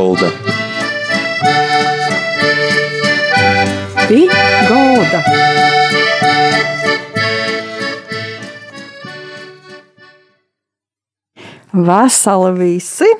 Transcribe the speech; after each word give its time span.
Golda. 0.00 0.28
Pī 4.08 4.20
Golda. 4.68 5.20
Vasala 11.72 12.54
visi! 12.56 13.10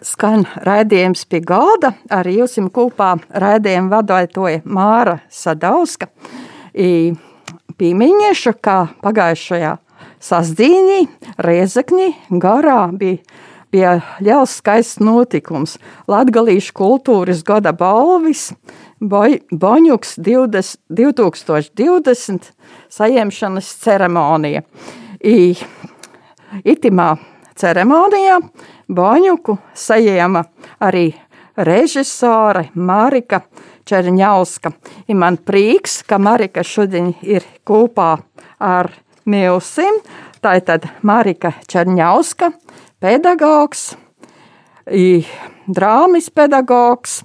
Skan 0.00 0.46
raidījums 0.64 1.28
pie 1.28 1.44
galda. 1.44 1.92
Arī 2.08 2.38
jums 2.40 2.56
kopā 2.72 3.18
raidījumu 3.28 3.92
vadītoja 3.92 4.64
Māra 4.64 5.20
Sadauska. 5.28 6.08
Pīmiņiešu, 7.76 8.56
kā 8.64 8.86
pagājušajā 9.04 9.76
sasdīnī, 10.32 11.02
Riezekņī 11.44 12.14
garā 12.40 12.86
bija, 12.96 13.20
bija 13.74 13.98
liels 14.22 14.58
skaists 14.60 15.02
notikums. 15.02 15.78
Latgalīšu 16.10 16.74
kultūras 16.78 17.42
gada 17.46 17.74
balvis 17.74 18.52
Boņuks 19.04 20.14
20, 20.22 20.78
2020 20.88 22.50
saņemšanas 22.94 23.70
ceremonija. 23.82 24.62
I, 25.24 25.52
itimā 26.64 27.10
ceremonijā 27.58 28.38
Boņuku 28.94 29.58
saņēma 29.74 30.44
arī 30.84 31.06
režisore 31.56 32.68
Marika 32.74 33.42
Čerņauska. 33.84 34.72
Ir 35.08 35.18
man 35.20 35.36
prieks, 35.36 36.02
ka 36.06 36.18
Marika 36.18 36.64
šodien 36.64 37.12
ir 37.22 37.44
kopā 37.66 38.16
ar 38.60 38.92
Milsim. 39.28 40.00
Tā 40.44 40.58
ir 40.58 40.64
tad 40.68 40.88
Marika 41.02 41.54
Čerņauska, 41.68 42.50
pedagogs, 43.04 43.92
drāmas 45.68 46.30
pedagogs, 46.32 47.20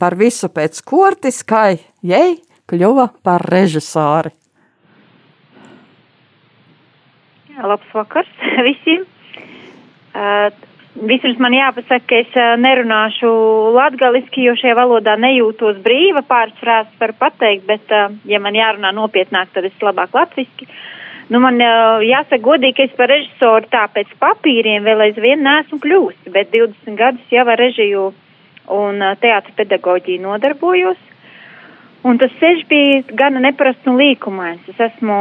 par 0.00 0.18
visu 0.18 0.50
pēc 0.50 0.82
kortis, 0.86 1.42
kā 1.46 1.68
jai 2.02 2.40
kļuva 2.66 3.08
par 3.22 3.46
režisori. 3.46 4.34
Jā, 7.54 7.66
labs 7.70 7.92
vakars 7.94 8.32
visiem! 8.68 9.06
Uh, 10.16 10.50
Vispirms 10.96 11.36
man 11.42 11.52
jāpasaka, 11.52 12.06
ka 12.08 12.18
es 12.22 12.36
nerunāšu 12.62 13.28
latgaliski, 13.74 14.46
jo 14.46 14.54
šajā 14.56 14.76
valodā 14.78 15.16
nejūtos 15.20 15.82
brīva 15.84 16.22
pāris 16.24 16.56
frāzes 16.56 16.94
var 17.00 17.12
pateikt, 17.20 17.66
bet, 17.68 17.92
ja 18.24 18.40
man 18.40 18.56
jārunā 18.56 18.94
nopietnāk, 18.96 19.50
tad 19.52 19.68
es 19.68 19.84
labāk 19.84 20.16
latviski. 20.16 20.68
Nu, 21.26 21.40
man 21.42 21.58
jāsaka 21.58 22.38
godīgi, 22.44 22.76
ka 22.76 22.84
es 22.86 22.94
par 22.98 23.10
režisoru 23.10 23.66
tā 23.72 23.82
pēc 23.90 24.12
papīriem 24.22 24.84
vēl 24.86 25.08
aizvien 25.08 25.42
neesmu 25.42 25.80
kļūsti, 25.82 26.30
bet 26.30 26.52
20 26.54 26.98
gadus 27.00 27.34
jau 27.34 27.42
ar 27.50 27.58
režiju 27.58 28.12
un 28.76 29.02
teātra 29.22 29.54
pedagoģiju 29.58 30.22
nodarbojos. 30.22 31.02
Un 32.06 32.20
tas 32.22 32.30
ceļš 32.38 32.62
bija 32.70 33.16
gana 33.18 33.40
neparasts 33.42 33.88
un 33.90 33.96
līkumains. 33.98 34.62
Es 34.70 34.78
esmu 34.84 35.16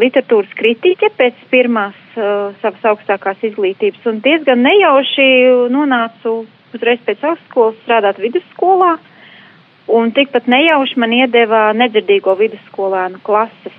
literatūras 0.00 0.54
kritiķe 0.56 1.10
pēc 1.18 1.42
pirmās 1.50 1.98
uh, 2.16 2.54
savas 2.62 2.86
augstākās 2.94 3.44
izglītības 3.50 4.06
un 4.08 4.22
diezgan 4.24 4.64
nejauši 4.64 5.26
nonācu 5.74 6.38
uzreiz 6.74 7.02
pēc 7.04 7.26
augstskolas 7.28 7.76
strādāt 7.82 8.22
vidusskolā. 8.24 8.94
Un 9.92 10.14
tikpat 10.16 10.48
nejauši 10.48 10.96
man 11.02 11.12
iedeva 11.12 11.66
nedzirdīgo 11.76 12.32
vidusskolēnu 12.40 13.20
klases. 13.26 13.76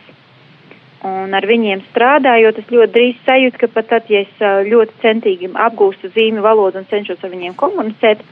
Un 1.05 1.35
ar 1.37 1.45
viņiem 1.45 1.83
strādājot, 1.91 2.59
es 2.61 2.71
ļoti 2.73 2.93
drīz 2.95 3.17
sajūtu, 3.27 3.59
ka 3.61 3.67
pat 3.75 3.89
tad, 3.91 4.07
ja 4.09 4.23
es 4.25 4.45
ļoti 4.69 5.01
centīgi 5.03 5.51
apgūstu 5.67 6.09
zīmju 6.15 6.41
valodu 6.41 6.81
un 6.81 6.87
cenšos 6.89 7.21
ar 7.21 7.33
viņiem 7.33 7.53
komunicēt, 7.59 8.23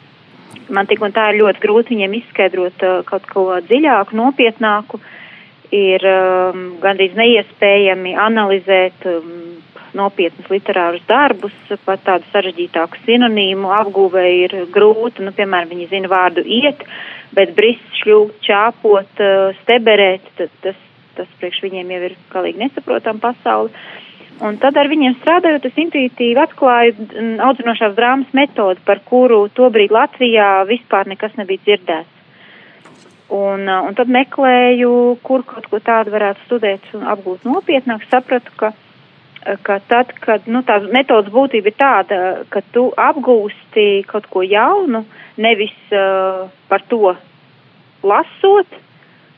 man 0.74 0.90
tik 0.90 1.04
un 1.06 1.14
tā 1.14 1.28
ir 1.30 1.42
ļoti 1.44 1.62
grūti 1.62 1.94
viņiem 1.94 2.16
izskaidrot 2.22 2.86
kaut 3.10 3.28
ko 3.30 3.46
dziļāku, 3.68 4.18
nopietnāku. 4.18 5.02
Ir 5.74 6.04
um, 6.06 6.66
gandrīz 6.82 7.16
neiespējami 7.18 8.12
analizēt 8.22 9.08
um, 9.10 9.30
nopietnus 9.98 10.50
literārus 10.52 11.02
darbus, 11.10 11.56
pat 11.86 12.04
tādu 12.06 12.30
sarežģītāku 12.34 13.02
sinonīmu 13.06 13.72
apgūvē 13.74 14.26
ir 14.44 14.56
grūti. 14.74 15.26
Nu, 15.26 15.34
piemēram, 15.34 15.72
viņi 15.74 15.90
zina 15.94 16.12
vārdu 16.12 16.46
iet, 16.46 16.86
bet 17.34 17.56
brist, 17.58 17.86
šļūt, 18.02 18.38
čāpot, 18.46 19.24
steberēt, 19.64 20.30
tas, 20.62 20.78
tas, 21.18 21.30
priekš 21.42 21.62
viņiem 21.66 21.94
jau 21.94 22.02
ir 22.10 22.18
galīgi 22.34 22.64
nesaprotam 22.64 23.22
pasauli. 23.24 23.74
Un 24.44 24.58
tad 24.58 24.78
ar 24.82 24.90
viņiem 24.90 25.20
strādājot, 25.20 25.68
es 25.70 25.78
intuitīvi 25.78 26.42
atklāju 26.42 27.06
audzinošās 27.46 27.94
drāmas 27.96 28.32
metodi, 28.34 28.82
par 28.86 29.04
kuru 29.06 29.46
tobrīd 29.54 29.94
Latvijā 29.94 30.66
vispār 30.68 31.08
nekas 31.12 31.38
nebija 31.38 31.62
dzirdēts. 31.68 32.10
Un, 33.34 33.66
un 33.70 33.96
tad 33.98 34.10
meklēju, 34.14 34.90
kur 35.26 35.46
kaut 35.48 35.70
ko 35.72 35.80
tādu 35.82 36.12
varētu 36.14 36.44
studēt 36.46 36.90
un 36.98 37.06
apgūt 37.14 37.46
nopietnāk, 37.48 38.04
sapratu, 38.12 38.52
ka, 38.60 38.74
ka 39.66 39.78
tad, 39.90 40.12
kad, 40.22 40.50
nu, 40.50 40.62
tā 40.68 40.80
metodas 40.94 41.32
būtība 41.34 41.72
ir 41.72 41.78
tāda, 41.80 42.20
ka 42.54 42.62
tu 42.76 42.90
apgūsti 43.00 44.04
kaut 44.10 44.28
ko 44.34 44.44
jaunu, 44.46 45.06
nevis 45.42 45.74
uh, 45.96 46.50
par 46.70 46.86
to 46.92 47.16
lasot, 48.04 48.78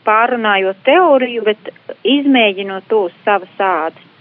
pārunājot 0.05 0.83
teoriju, 0.85 1.45
bet 1.45 1.71
izmēģinot 2.05 2.89
to 2.89 3.05
uz 3.09 3.15
savas 3.25 3.61
ādas. 3.61 4.11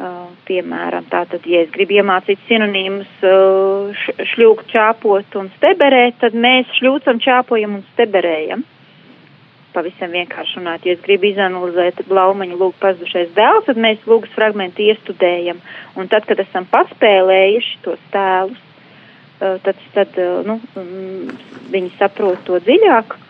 Uh, 0.00 0.30
piemēram, 0.48 1.04
tātad, 1.12 1.44
ja 1.44 1.58
es 1.60 1.72
gribu 1.74 1.98
iemācīt 1.98 2.40
sinonīmus 2.48 3.08
uh, 3.28 4.06
šļūkt, 4.30 4.70
čāpot 4.72 5.36
un 5.36 5.50
steberēt, 5.58 6.16
tad 6.22 6.32
mēs 6.32 6.70
šļūcam, 6.78 7.20
čāpojam 7.20 7.74
un 7.76 7.82
steberējam. 7.90 8.62
Pavisam 9.74 10.16
vienkārši 10.16 10.56
runāt, 10.56 10.88
ja 10.88 10.96
es 10.96 11.04
gribu 11.04 11.28
izanalizēt 11.28 12.00
blaumaņu 12.08 12.56
lūgu 12.56 12.80
pazudušais 12.80 13.34
dēls, 13.36 13.68
tad 13.68 13.76
mēs 13.84 14.08
lūgas 14.08 14.32
fragmentu 14.32 14.88
iestudējam. 14.88 15.60
Un 16.00 16.08
tad, 16.08 16.24
kad 16.30 16.40
esam 16.46 16.64
paspēlējuši 16.72 17.78
tos 17.84 18.00
tēlus, 18.16 18.64
uh, 19.44 19.60
tad, 19.68 19.84
tad 19.98 20.16
nu, 20.48 20.62
mm, 20.80 21.42
viņi 21.76 21.92
saprot 22.00 22.40
to 22.48 22.56
dziļāk, 22.64 23.20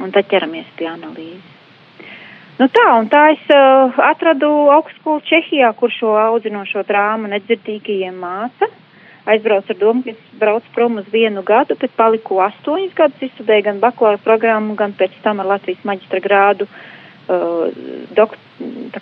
un 0.00 0.12
tad 0.14 0.28
ķeramies 0.30 0.68
pie 0.76 0.88
analīzes. 0.90 1.56
Nu 2.60 2.66
tā, 2.68 2.84
un 3.00 3.06
tā 3.08 3.22
es 3.32 3.40
uh, 3.54 3.94
atradu 4.04 4.50
augstskolu 4.74 5.22
Čehijā, 5.24 5.70
kur 5.78 5.92
šo 5.94 6.12
audzinošo 6.20 6.82
drāmu 6.84 7.30
nedzirdīgajiem 7.32 8.18
māca. 8.20 8.68
Aizbraucu 9.30 9.72
ar 9.72 9.78
domu, 9.80 10.02
ka 10.04 10.12
es 10.12 10.36
braucu 10.40 10.74
prom 10.74 10.98
uz 11.00 11.08
vienu 11.12 11.40
gadu, 11.46 11.76
bet 11.80 11.94
paliku 11.96 12.40
astoņus 12.44 12.92
gadus, 12.98 13.22
izstudēju 13.30 13.64
gan 13.64 13.80
bakalaura 13.80 14.20
programmu, 14.20 14.76
gan 14.76 14.92
pēc 14.96 15.16
tam 15.24 15.40
ar 15.40 15.48
Latvijas 15.54 15.86
maģistra 15.88 16.20
grādu 16.24 16.68
uh, 16.68 17.72
dok, 18.16 18.36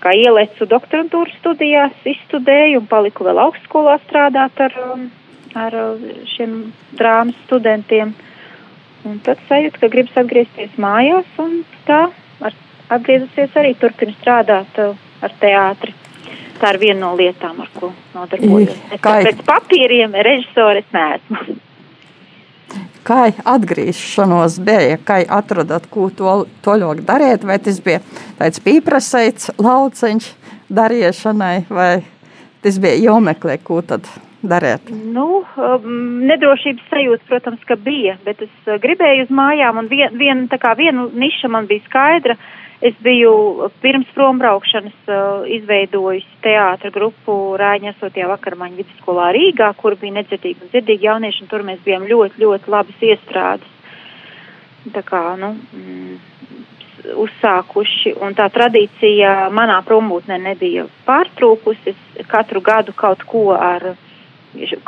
kā 0.07 0.15
ielecu 0.15 0.71
doktorantūras 0.71 1.35
studijās, 1.41 1.99
izstudēju 2.07 2.85
un 2.85 2.87
paliku 2.91 3.27
vēl 3.27 3.43
augstskolā 3.43 3.99
strādāt 4.05 4.63
ar, 4.69 4.79
um, 4.93 5.09
ar 5.59 5.79
šiem 6.37 6.61
drāmas 6.99 7.39
studentiem. 7.49 8.15
Un 9.07 9.21
tad 9.23 9.39
sajūta, 9.49 9.79
ka 9.83 9.91
gribas 9.93 10.17
atgriezties 10.19 10.75
mājās 10.81 11.39
un 11.43 11.61
tā 11.87 12.09
atgriezusies 12.89 13.57
arī 13.59 13.75
turpina 13.79 14.15
strādāt 14.17 14.81
uh, 14.83 14.99
ar 15.23 15.35
teātri. 15.41 15.95
Tā 16.59 16.73
ir 16.75 16.81
viena 16.83 17.01
no 17.05 17.13
lietām, 17.19 17.61
ar 17.63 17.71
ko 17.77 17.93
nodarbojos. 18.17 18.75
Kā 19.05 19.15
pēc 19.29 19.43
papīriem 19.47 20.17
režisores 20.27 20.89
neesmu. 20.95 21.45
Kā 23.09 23.31
atgriešanos 23.49 24.59
bija, 24.61 24.99
kā 25.01 25.23
atradat, 25.33 25.87
ko 25.89 26.11
to 26.13 26.33
toļok 26.67 26.99
darīt, 27.09 27.47
vai 27.49 27.57
tas 27.65 27.79
bija 27.81 28.03
tāds 28.37 28.61
pīprasēts 28.61 29.55
lauceņš 29.57 30.27
darīšanai, 30.77 31.55
vai 31.73 31.93
tas 32.61 32.77
bija 32.83 32.99
jomeklē, 33.07 33.57
ko 33.65 33.81
tad 33.81 34.05
darīt? 34.05 34.28
Nu, 35.17 35.43
um, 35.43 35.89
nedrošības 36.29 36.87
sajūta, 36.93 37.27
protams, 37.27 37.65
ka 37.67 37.75
bija, 37.75 38.15
bet 38.25 38.45
es 38.47 38.55
uh, 38.69 38.77
gribēju 38.83 39.27
uz 39.27 39.35
mājām, 39.35 39.83
un 39.83 39.91
vien, 39.91 40.15
vien, 40.15 40.47
viena 40.79 41.09
niša 41.11 41.51
man 41.51 41.67
bija 41.71 41.87
skaidra, 41.89 42.39
Es 42.79 42.95
biju 43.03 43.71
pirms 43.83 44.07
prombraukšanas 44.15 45.09
uh, 45.11 45.47
izveidojusi 45.51 46.37
teātra 46.45 46.93
grupu 46.95 47.35
Rāņa 47.59 47.91
esotajā 47.91 48.29
vakarmaņa 48.31 48.79
vidusskolā 48.79 49.33
Rīgā, 49.35 49.73
kur 49.81 49.97
bija 49.99 50.21
nedzirdīgi 50.21 50.63
un 50.63 50.71
dzirdīgi 50.71 51.09
jaunieši, 51.09 51.43
un 51.43 51.51
tur 51.51 51.65
mēs 51.67 51.81
bijām 51.83 52.07
ļoti, 52.07 52.39
ļoti 52.39 52.71
labas 52.71 53.03
iestrādes. 53.03 53.73
Tā 54.95 55.03
kā, 55.03 55.25
nu, 55.43 55.57
mm, 55.75 56.21
uzsākuši, 57.25 58.15
un 58.23 58.39
tā 58.39 58.47
tradīcija 58.55 59.49
manā 59.51 59.81
prombūtnē 59.89 60.39
nebija 60.47 60.87
pārtrūkusi. 61.09 61.97
Es 62.23 62.31
katru 62.31 62.63
gadu 62.63 62.95
kaut 62.95 63.27
ko 63.27 63.49
ar, 63.59 63.91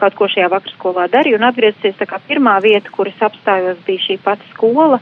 kaut 0.01 0.17
ko 0.19 0.29
šajā 0.31 0.49
vakarskolā 0.53 1.07
darīju, 1.13 1.39
un 1.41 1.47
atgriezusies 1.51 1.99
tā 1.99 2.09
kā 2.09 2.21
pirmā 2.29 2.57
vieta, 2.65 2.91
kur 2.95 3.09
es 3.11 3.21
apstājos, 3.23 3.81
bija 3.87 4.07
šī 4.07 4.19
pati 4.25 4.49
skola, 4.55 5.01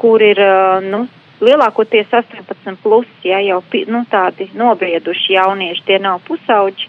kur 0.00 0.22
ir, 0.24 0.40
nu, 0.86 1.04
lielākoties 1.40 2.12
18 2.12 2.76
plus, 2.82 3.08
ja 3.24 3.40
jau 3.44 3.62
nu, 3.88 4.04
tādi 4.10 4.50
nobrieduši 4.54 5.36
jaunieši, 5.36 5.86
tie 5.86 5.98
nav 6.02 6.20
pusauģi, 6.26 6.88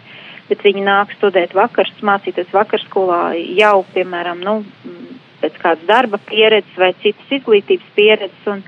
bet 0.50 0.64
viņi 0.66 0.84
nāk 0.84 1.14
studēt 1.16 1.56
vakars, 1.56 1.94
mācīties 2.04 2.52
vakarskolā 2.54 3.24
jau, 3.56 3.78
piemēram, 3.94 4.42
nu, 4.44 4.62
pēc 5.42 5.58
kādas 5.62 5.88
darba 5.88 6.20
pieredzes 6.30 6.78
vai 6.78 6.94
citas 7.02 7.36
izglītības 7.40 7.92
pieredzes. 7.96 8.48
Un, 8.52 8.64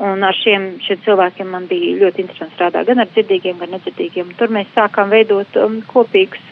un 0.00 0.24
ar 0.24 0.36
šiem, 0.36 0.72
šiem 0.84 1.02
cilvēkiem 1.04 1.50
man 1.52 1.66
bija 1.70 1.98
ļoti 2.04 2.24
interesanti 2.24 2.56
strādāt 2.56 2.88
gan 2.88 3.02
ar 3.04 3.10
dzirdīgiem, 3.12 3.58
gan 3.60 3.74
nedzirdīgiem. 3.76 4.34
Tur 4.38 4.52
mēs 4.52 4.70
sākām 4.76 5.12
veidot 5.12 5.58
um, 5.60 5.80
kopīgus, 5.88 6.44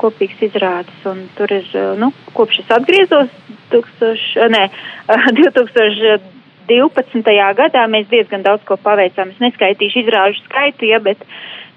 kopīgas 0.00 0.40
izrādes. 0.48 0.96
Un 1.08 1.16
tur 1.36 1.48
ir, 1.52 1.66
nu, 2.00 2.12
kopš 2.36 2.54
es 2.62 2.72
atgriezos 2.76 3.30
2000, 3.72 4.48
ne, 4.52 4.64
uh, 5.10 5.26
2012. 5.36 7.36
gadā, 7.60 7.82
mēs 7.90 8.06
diezgan 8.10 8.42
daudz 8.46 8.62
ko 8.68 8.74
paveicām. 8.80 9.26
Es 9.34 9.42
neskaitīšu 9.42 9.96
izrāžu 10.04 10.38
skaitu, 10.46 10.82
ja, 10.90 10.98
bet, 11.02 11.18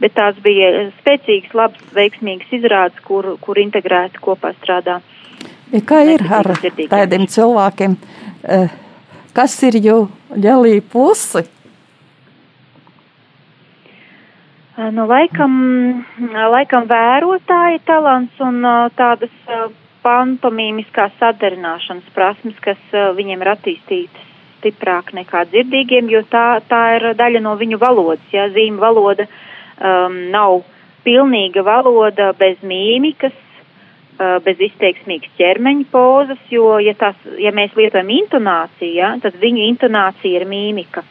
bet 0.01 0.11
tās 0.17 0.35
bija 0.45 0.65
spēcīgas, 1.01 1.53
labas, 1.57 1.83
veiksmīgas 1.95 2.49
izrādes, 2.61 2.99
kur, 3.05 3.23
kur 3.43 3.55
integrēti 3.61 4.17
kopā 4.23 4.49
strādā. 4.61 4.95
Ja 5.69 5.81
kā 5.85 6.01
ir 6.09 6.23
ar 6.33 6.47
tādiem 6.89 7.27
cilvēkiem, 7.29 7.91
kas 9.37 9.53
ir 9.67 9.75
jau 9.83 9.99
lielī 10.33 10.79
pusi? 10.81 11.45
Nu, 14.95 15.05
laikam, 15.09 15.53
laikam 16.53 16.87
vērotāja 16.89 17.81
talants 17.87 18.39
un 18.43 18.63
tādas 18.97 19.33
pantomīmiskās 20.05 21.15
sadarināšanas 21.19 22.07
prasmes, 22.15 22.57
kas 22.63 22.79
viņiem 23.17 23.43
ir 23.43 23.51
attīstītas 23.55 24.27
stiprāk 24.59 25.13
nekā 25.15 25.45
dzirdīgiem, 25.51 26.09
jo 26.11 26.23
tā, 26.31 26.61
tā 26.67 26.81
ir 26.97 27.11
daļa 27.19 27.43
no 27.43 27.55
viņu 27.59 27.79
valodas. 27.79 28.25
Ja 28.35 28.49
zīme 28.51 28.79
valoda 28.81 29.27
um, 29.27 30.17
nav 30.33 30.61
pilnīga 31.05 31.63
valoda 31.63 32.33
bez 32.39 32.59
mīmikas, 32.63 33.35
Uh, 34.19 34.35
bez 34.43 34.59
izteiksmīgas 34.59 35.31
ķermeņa 35.39 35.85
pozas, 35.93 36.39
jo, 36.51 36.73
ja, 36.83 36.91
tās, 36.99 37.15
ja 37.39 37.53
mēs 37.55 37.71
lietojam 37.79 38.09
intonāciju, 38.11 38.89
ja, 38.97 39.13
tad 39.23 39.37
viņu 39.39 39.61
intonācija 39.63 40.41
ir 40.41 40.43
mīmika. 40.43 41.05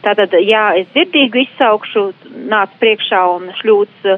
Tātad, 0.00 0.32
ja 0.40 0.62
es 0.78 0.88
dzirdīgu 0.94 1.42
izsaukšu, 1.42 2.06
nāc 2.48 2.72
priekšā 2.80 3.20
un 3.34 3.50
šļūts, 3.58 4.08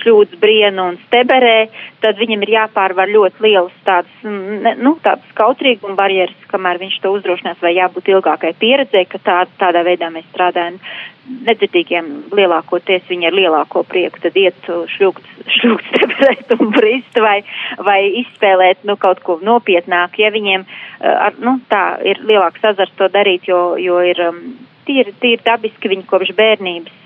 šļūts 0.00 0.38
brienu 0.42 0.88
un 0.90 0.98
steberē, 1.06 1.68
tad 2.02 2.18
viņam 2.18 2.42
ir 2.44 2.52
jāpārvar 2.56 3.10
ļoti 3.10 3.44
lielas 3.44 3.74
tādas, 3.86 4.14
nu, 4.24 4.94
tādas 5.04 5.34
kautrīguma 5.38 5.96
barjeras, 5.98 6.46
kamēr 6.50 6.80
viņš 6.82 6.98
to 7.02 7.14
uzdrošinās, 7.18 7.60
vai 7.62 7.74
jābūt 7.76 8.10
ilgākai 8.12 8.54
pieredzē, 8.60 9.04
ka 9.10 9.20
tā, 9.24 9.36
tādā 9.60 9.84
veidā 9.86 10.10
mēs 10.14 10.26
strādājam. 10.32 10.80
Nedzirdīgiem 11.24 12.08
lielākoties 12.36 13.06
viņi 13.08 13.30
ar 13.30 13.36
lielāko 13.38 13.80
prieku 13.88 14.20
tad 14.20 14.34
iet 14.36 14.66
šļūkt, 14.68 15.30
šļūkt 15.54 15.86
stebrēt 15.94 16.52
un 16.58 16.74
brist 16.74 17.16
vai, 17.24 17.38
vai 17.80 18.00
izspēlēt, 18.20 18.84
nu, 18.84 18.98
kaut 19.00 19.22
ko 19.24 19.38
nopietnāk, 19.40 20.18
ja 20.20 20.28
viņiem, 20.34 20.66
ar, 21.00 21.40
nu, 21.40 21.56
tā 21.72 21.86
ir 22.04 22.20
lielāks 22.28 22.68
azars 22.74 22.92
to 22.98 23.08
darīt, 23.14 23.48
jo, 23.48 23.62
jo 23.80 24.02
ir 24.04 24.20
um, 24.26 24.42
tīri, 24.84 25.16
tīri 25.20 25.40
dabiski 25.46 25.90
viņi 25.94 26.06
kopš 26.10 26.34
bērnības 26.36 27.03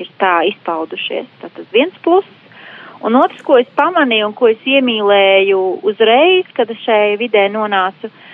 ir 0.00 0.10
tā 0.20 0.40
izpaudušies. 0.50 1.28
Tātad 1.42 1.66
viens 1.74 1.96
plus. 2.04 2.28
Un 3.04 3.16
otrs, 3.16 3.40
ko 3.46 3.56
es 3.56 3.68
pamanīju 3.78 4.26
un 4.28 4.34
ko 4.36 4.50
es 4.52 4.66
iemīlēju 4.68 5.60
uzreiz, 5.88 6.50
kad 6.56 6.68
es 6.72 6.82
šai 6.84 7.16
vidē 7.20 7.46
nonācu, 7.52 8.10
uh, 8.10 8.26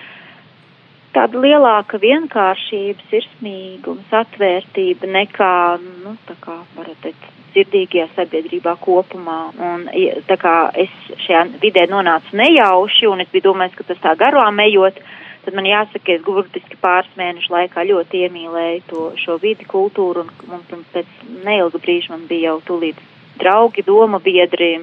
tāda 1.17 1.41
lielāka 1.41 1.97
vienkāršība, 2.01 3.05
sirsnīgums, 3.11 4.13
atvērtība 4.13 5.09
nekā, 5.09 5.55
nu, 6.03 6.13
tā 6.27 6.35
kā 6.43 6.59
varat 6.77 6.99
teikt, 7.03 7.29
dzirdīgajā 7.55 8.09
sabiedrībā 8.13 8.75
kopumā. 8.83 9.37
Un 9.57 9.87
tā 10.27 10.37
kā 10.37 10.55
es 10.77 10.93
šajā 11.25 11.45
vidē 11.63 11.87
nonācu 11.89 12.37
nejauši, 12.37 13.07
un 13.09 13.23
es 13.23 13.31
biju 13.33 13.49
domājis, 13.49 13.77
ka 13.79 13.87
tas 13.87 14.03
tā 14.03 14.13
garām 14.19 14.61
ejot, 14.61 14.99
tad 15.47 15.55
man 15.55 15.67
jāsaka, 15.69 16.17
es 16.17 16.23
burtiski 16.25 16.75
pāris 16.81 17.13
mēnešu 17.15 17.53
laikā 17.53 17.85
ļoti 17.87 18.25
iemīlēju 18.27 18.81
to, 18.89 19.03
šo 19.23 19.37
vidi, 19.39 19.63
kultūru, 19.63 20.25
un, 20.27 20.63
un 20.67 20.83
pēc 20.91 21.07
neilga 21.45 21.79
brīža 21.79 22.11
man 22.11 22.25
bija 22.27 22.51
jau 22.51 22.57
tūlīt 22.67 22.99
draugi, 23.39 23.85
doma 23.87 24.19
biedri, 24.19 24.73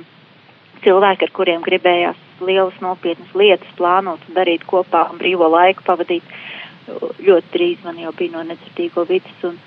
cilvēki, 0.85 1.29
ar 1.29 1.35
kuriem 1.37 1.67
gribējās 1.67 2.21
lielas 2.45 2.81
nopietnas 2.81 3.37
lietas 3.37 3.77
plānot 3.77 4.25
un 4.29 4.39
darīt 4.39 4.65
kopā 4.69 5.05
un 5.13 5.21
brīvo 5.21 5.51
laiku 5.53 5.85
pavadīt. 5.85 6.25
Ļoti 7.25 7.53
drīz 7.53 7.85
man 7.85 8.01
jau 8.01 8.13
bija 8.17 8.35
no 8.35 8.43
nedzirdīgo 8.49 9.07
vidas 9.09 9.45
un 9.49 9.61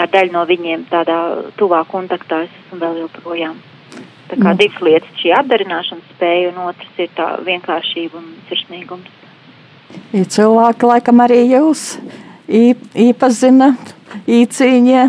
ar 0.00 0.10
daļu 0.12 0.32
no 0.32 0.42
viņiem 0.48 0.88
tādā 0.90 1.20
tuvā 1.60 1.82
kontaktā 1.88 2.42
es 2.44 2.56
esmu 2.64 2.80
vēl 2.82 2.98
joprojām. 3.04 3.60
Tā 4.26 4.36
kā 4.40 4.50
mm. 4.50 4.58
divas 4.60 4.82
lietas- 4.82 5.16
šī 5.20 5.32
atdarināšanas 5.36 6.10
spēja 6.16 6.50
un 6.50 6.64
otrs 6.66 7.00
ir 7.04 7.12
tā 7.16 7.30
vienkāršība 7.46 8.20
un 8.20 8.34
sirsnīgums. 8.48 9.25
Cilvēki, 10.12 10.86
laikam 10.88 11.22
arī 11.24 11.42
jūs 11.50 11.82
īpazina, 12.48 13.72
īcīņa, 14.26 15.04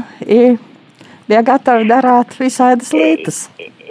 bija 1.27 1.43
gatavi 1.51 1.87
darāt 1.89 2.37
visādas 2.39 2.93
lietas. 2.95 3.45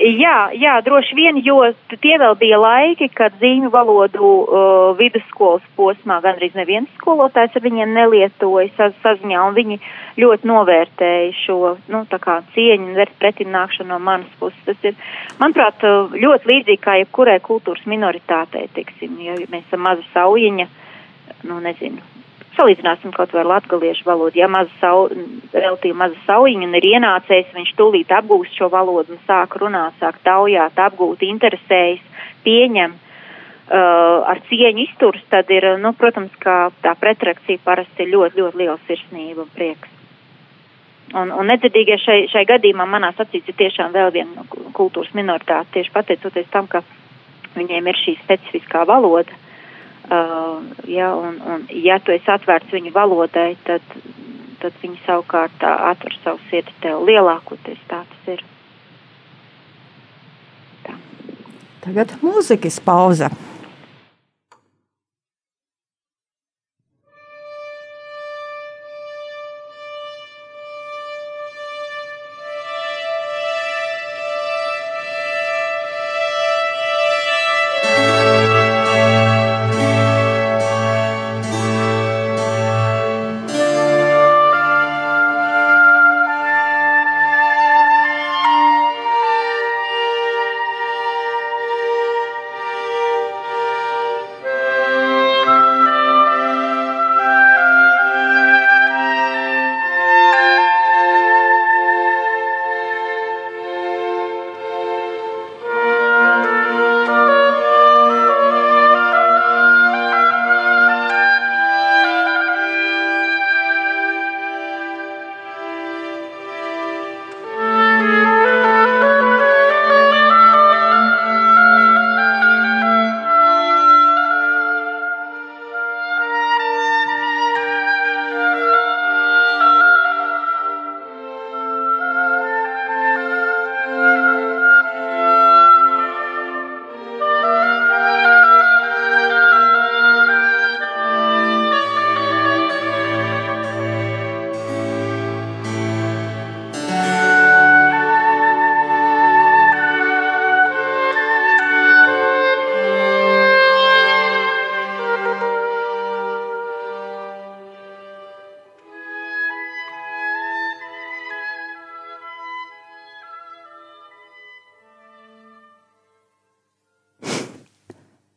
Jā, 0.06 0.52
jā, 0.54 0.76
droši 0.86 1.16
vien, 1.18 1.38
jo 1.42 1.56
tie 1.90 2.14
vēl 2.20 2.36
bija 2.38 2.60
laiki, 2.62 3.08
kad 3.10 3.34
zīmju 3.40 3.72
valodu 3.74 4.22
uh, 4.22 4.92
vidusskolas 4.98 5.64
posmā 5.74 6.20
gandrīz 6.22 6.54
neviens 6.54 6.92
skolotājs 7.00 7.56
ar 7.58 7.64
viņiem 7.64 7.94
nelietoja 7.96 8.70
saz, 8.76 8.94
saziņā, 9.02 9.40
un 9.48 9.56
viņi 9.56 9.80
ļoti 10.22 10.46
novērtēja 10.46 11.32
šo, 11.40 11.58
nu, 11.90 12.04
tā 12.12 12.20
kā 12.22 12.38
cieņu 12.54 12.92
un 12.92 13.14
pretimnākšanu 13.18 13.90
no 13.90 13.98
manas 13.98 14.30
puses. 14.38 14.62
Tas 14.68 14.86
ir, 14.86 14.94
manuprāt, 15.40 15.82
uh, 15.82 16.14
ļoti 16.14 16.52
līdzīgi 16.52 16.84
kā 16.86 17.00
jebkurai 17.00 17.40
kultūras 17.42 17.88
minoritātei, 17.90 18.68
teiksim, 18.78 19.18
ja 19.26 19.34
mēs 19.48 19.66
esam 19.66 19.88
maza 19.88 20.06
saujiņa, 20.12 20.68
nu, 21.50 21.58
nezinu, 21.66 22.04
salīdzināsim 22.56 23.12
kaut 23.14 23.32
vai 23.36 23.44
latgaliešu 23.46 24.06
valodu. 24.06 24.38
Ja 24.40 24.48
maza 24.50 24.72
sau, 24.80 25.06
relatīvi 25.52 25.96
maza 25.96 26.18
saujiņa 26.26 26.68
un 26.68 26.76
ir 26.78 26.88
ienācējis, 26.92 27.54
viņš 27.56 27.72
tūlīt 27.78 28.12
apgūst 28.16 28.56
šo 28.58 28.70
valodu 28.72 29.14
un 29.14 29.20
sāk 29.28 29.58
runāt, 29.60 29.96
sāk 30.00 30.18
taujāt, 30.26 30.78
apgūt, 30.86 31.24
interesējas, 31.26 32.02
pieņem, 32.46 32.96
uh, 32.96 34.26
ar 34.32 34.42
cieņu 34.48 34.84
izturs, 34.86 35.22
tad 35.32 35.50
ir, 35.54 35.68
nu, 35.82 35.92
protams, 35.98 36.34
ka 36.42 36.72
tā 36.82 36.96
pretrakcija 36.98 37.62
parasti 37.64 38.06
ir 38.06 38.14
ļoti, 38.16 38.42
ļoti 38.42 38.62
liela 38.62 38.78
sirsnība 38.88 39.46
un 39.46 39.54
prieks. 39.54 39.94
Un, 41.14 41.30
un 41.30 41.46
nedzirdīgie 41.46 42.00
šai, 42.02 42.20
šai 42.32 42.44
gadījumā 42.48 42.84
manās 42.90 43.20
acīs 43.22 43.46
ir 43.46 43.54
tiešām 43.56 43.92
vēl 43.94 44.10
viena 44.12 44.46
kultūras 44.74 45.14
minoritāte, 45.14 45.76
tieši 45.78 45.92
pateicoties 45.94 46.48
tam, 46.50 46.66
ka 46.66 46.82
viņiem 47.54 47.86
ir 47.86 48.00
šī 48.02 48.16
specifiskā 48.24 48.82
valoda 48.88 49.44
Uh, 50.06 50.62
ja, 50.86 51.08
un, 51.18 51.40
un, 51.42 51.64
ja 51.82 51.98
tu 51.98 52.14
esi 52.14 52.30
atvērts 52.30 52.70
viņu 52.70 52.92
valodai, 52.94 53.56
tad, 53.66 53.82
tad 54.62 54.76
viņi 54.82 55.00
savukārt 55.06 55.66
atver 55.66 56.14
savu 56.22 56.38
sirdi 56.50 56.74
tev 56.84 57.02
lielākoties 57.08 57.80
tā 57.90 58.04
tas 58.12 58.30
ir. 58.36 58.44
Tā. 60.86 60.94
Tagad 61.88 62.14
mūzikas 62.22 62.78
pauze. 62.86 63.32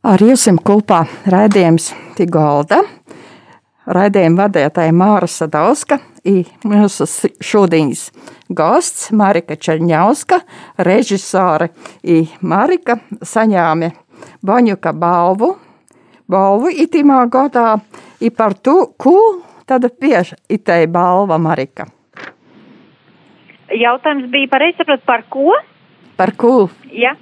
Ar 0.09 0.17
jums 0.25 0.47
kopā 0.65 1.03
raidījums 1.29 1.91
Tigolda. 2.17 2.79
Raidījuma 3.93 4.47
vadītāja 4.47 4.93
Māra 4.97 5.27
Sadauska 5.29 5.99
mūsu 6.65 7.05
šodienas 7.45 8.07
gosts 8.49 9.11
Marika 9.13 9.53
Čerņauska, 9.53 10.39
režisāre 10.81 11.69
i 12.01 12.23
Marika 12.41 12.97
saņēma 13.21 13.91
Baņuka 14.41 14.95
balvu, 14.97 15.51
balvu 16.25 16.73
itimā 16.73 17.21
gadā 17.29 17.77
i 18.19 18.33
par 18.33 18.57
to, 18.57 18.95
ko 18.97 19.15
tad 19.69 19.85
bieži 20.01 20.41
itei 20.49 20.89
balva 20.89 21.37
Marika. 21.37 21.85
Jautājums 23.69 24.25
bija 24.33 24.55
pareizi 24.57 24.81
saprot 24.81 25.05
par 25.05 25.29
ko? 25.29 25.53
Par 26.17 26.33
ko? 26.33 26.55
Ja. 26.89 27.13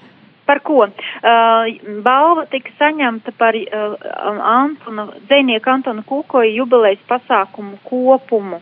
Par 0.48 0.62
ko? 0.64 0.86
Uh, 0.88 1.68
balva 2.06 2.46
tika 2.48 2.72
saņemta 2.80 3.34
par 3.36 3.58
uh, 3.58 3.98
Antona, 4.40 5.10
dzēnieku 5.28 5.72
Antona 5.74 6.06
Kūkoja 6.08 6.54
jubilejas 6.56 7.04
pasākumu 7.10 7.82
kopumu. 7.84 8.62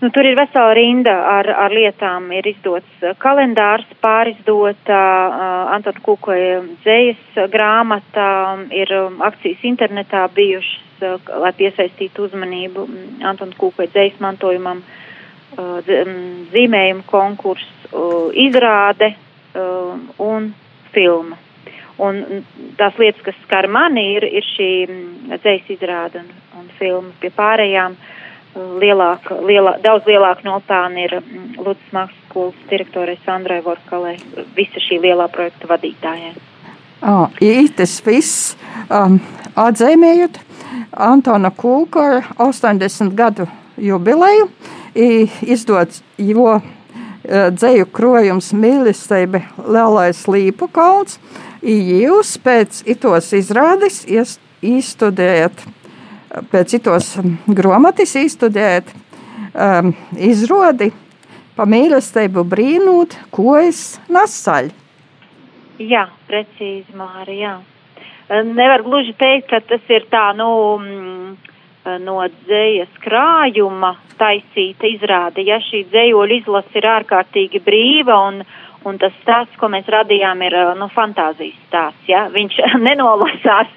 Nu, 0.00 0.08
tur 0.14 0.22
ir 0.24 0.36
vesela 0.38 0.70
rinda 0.78 1.12
ar, 1.26 1.48
ar 1.66 1.74
lietām. 1.74 2.30
Ir 2.32 2.46
izdots 2.46 3.02
kalendārs, 3.20 3.88
pārizdota 4.00 5.00
uh, 5.28 5.72
Antona 5.74 6.00
Kūkoja 6.06 6.62
dzējas 6.84 7.40
grāmata, 7.52 8.28
ir 8.72 8.92
um, 8.96 9.18
akcijas 9.26 9.66
internetā 9.68 10.22
bijušas, 10.36 11.02
uh, 11.02 11.18
lai 11.42 11.50
piesaistītu 11.58 12.28
uzmanību 12.30 12.86
Antona 13.28 13.58
Kūkoja 13.58 13.90
dzējas 13.92 14.22
mantojumam, 14.24 14.80
uh, 15.58 15.92
zīmējumu 16.54 17.04
konkursu, 17.10 17.90
uh, 17.90 18.16
izrāde 18.46 19.10
uh, 19.12 19.92
un 20.30 20.48
filma. 20.94 21.38
Un 21.98 22.44
tās 22.78 22.94
lietas, 22.98 23.24
kas 23.26 23.38
skar 23.42 23.66
mani, 23.66 24.04
ir, 24.16 24.28
ir 24.28 24.46
šī 24.54 24.70
dzējas 25.32 25.72
izrāda 25.74 26.22
un, 26.22 26.30
un 26.60 26.70
filma 26.78 27.10
pie 27.22 27.32
pārējām. 27.34 27.98
Lielāk, 28.58 29.28
lielā, 29.44 29.76
daudz 29.84 30.06
lielāka 30.08 30.42
nopelna 30.46 31.02
ir 31.04 31.12
Lūdzu 31.58 31.92
mākslas 31.94 32.28
skolas 32.28 32.54
direktorai 32.70 33.18
Sandrai 33.24 33.60
Vorkalai, 33.64 34.16
visa 34.56 34.80
šī 34.82 35.00
lielā 35.02 35.28
projekta 35.32 35.68
vadītājai. 35.68 36.34
Oh, 37.02 37.30
tas 37.76 37.94
viss 38.06 38.56
um, 38.90 39.18
atzīmējot 39.56 40.40
Antona 40.92 41.50
Kūka 41.54 42.22
80 42.38 43.14
gadu 43.14 43.46
jubileju, 43.78 44.48
izdots, 45.46 46.02
jo 46.18 46.58
dzēju 47.28 47.88
krojums 47.92 48.52
mīlestība 48.56 49.42
lielais 49.60 50.22
līpu 50.28 50.68
kalns. 50.72 51.18
Jūs 51.62 52.36
pēc 52.40 52.82
itos 52.88 53.32
izrādes 53.36 54.04
izstudējat, 54.64 55.64
pēc 56.52 56.78
itos 56.78 57.12
gromatis 57.46 58.14
izstudējat 58.18 58.90
um, 59.52 59.92
izrodi 60.16 60.92
pa 61.58 61.66
mīlestību 61.66 62.44
brīnūt, 62.46 63.16
ko 63.34 63.56
es 63.58 63.98
nasaļ. 64.12 64.70
Jā, 65.82 66.06
precīzi, 66.30 66.94
Māri, 66.98 67.40
jā. 67.42 67.58
Nevar 68.28 68.84
gluži 68.86 69.14
teikt, 69.18 69.48
ka 69.50 69.60
tas 69.66 69.90
ir 69.90 70.06
tā, 70.12 70.28
nu, 70.38 70.48
mm, 70.78 71.57
no 72.02 72.20
dzējas 72.44 73.00
krājuma 73.02 73.94
taisīta 74.18 74.88
izrāde. 74.88 75.44
Ja 75.46 75.60
šī 75.62 75.84
dzējoļa 75.92 76.40
izlase 76.40 76.80
ir 76.80 76.88
ārkārtīgi 76.90 77.60
brīva 77.64 78.18
un, 78.28 78.40
un 78.88 79.00
tas 79.00 79.14
stāsts, 79.22 79.56
ko 79.60 79.70
mēs 79.72 79.88
radījām, 79.90 80.42
ir 80.46 80.56
nu, 80.78 80.88
fantāzijas 80.94 81.58
stāsts. 81.68 82.06
Ja? 82.10 82.26
Viņš 82.34 82.60
nenolasās, 82.88 83.74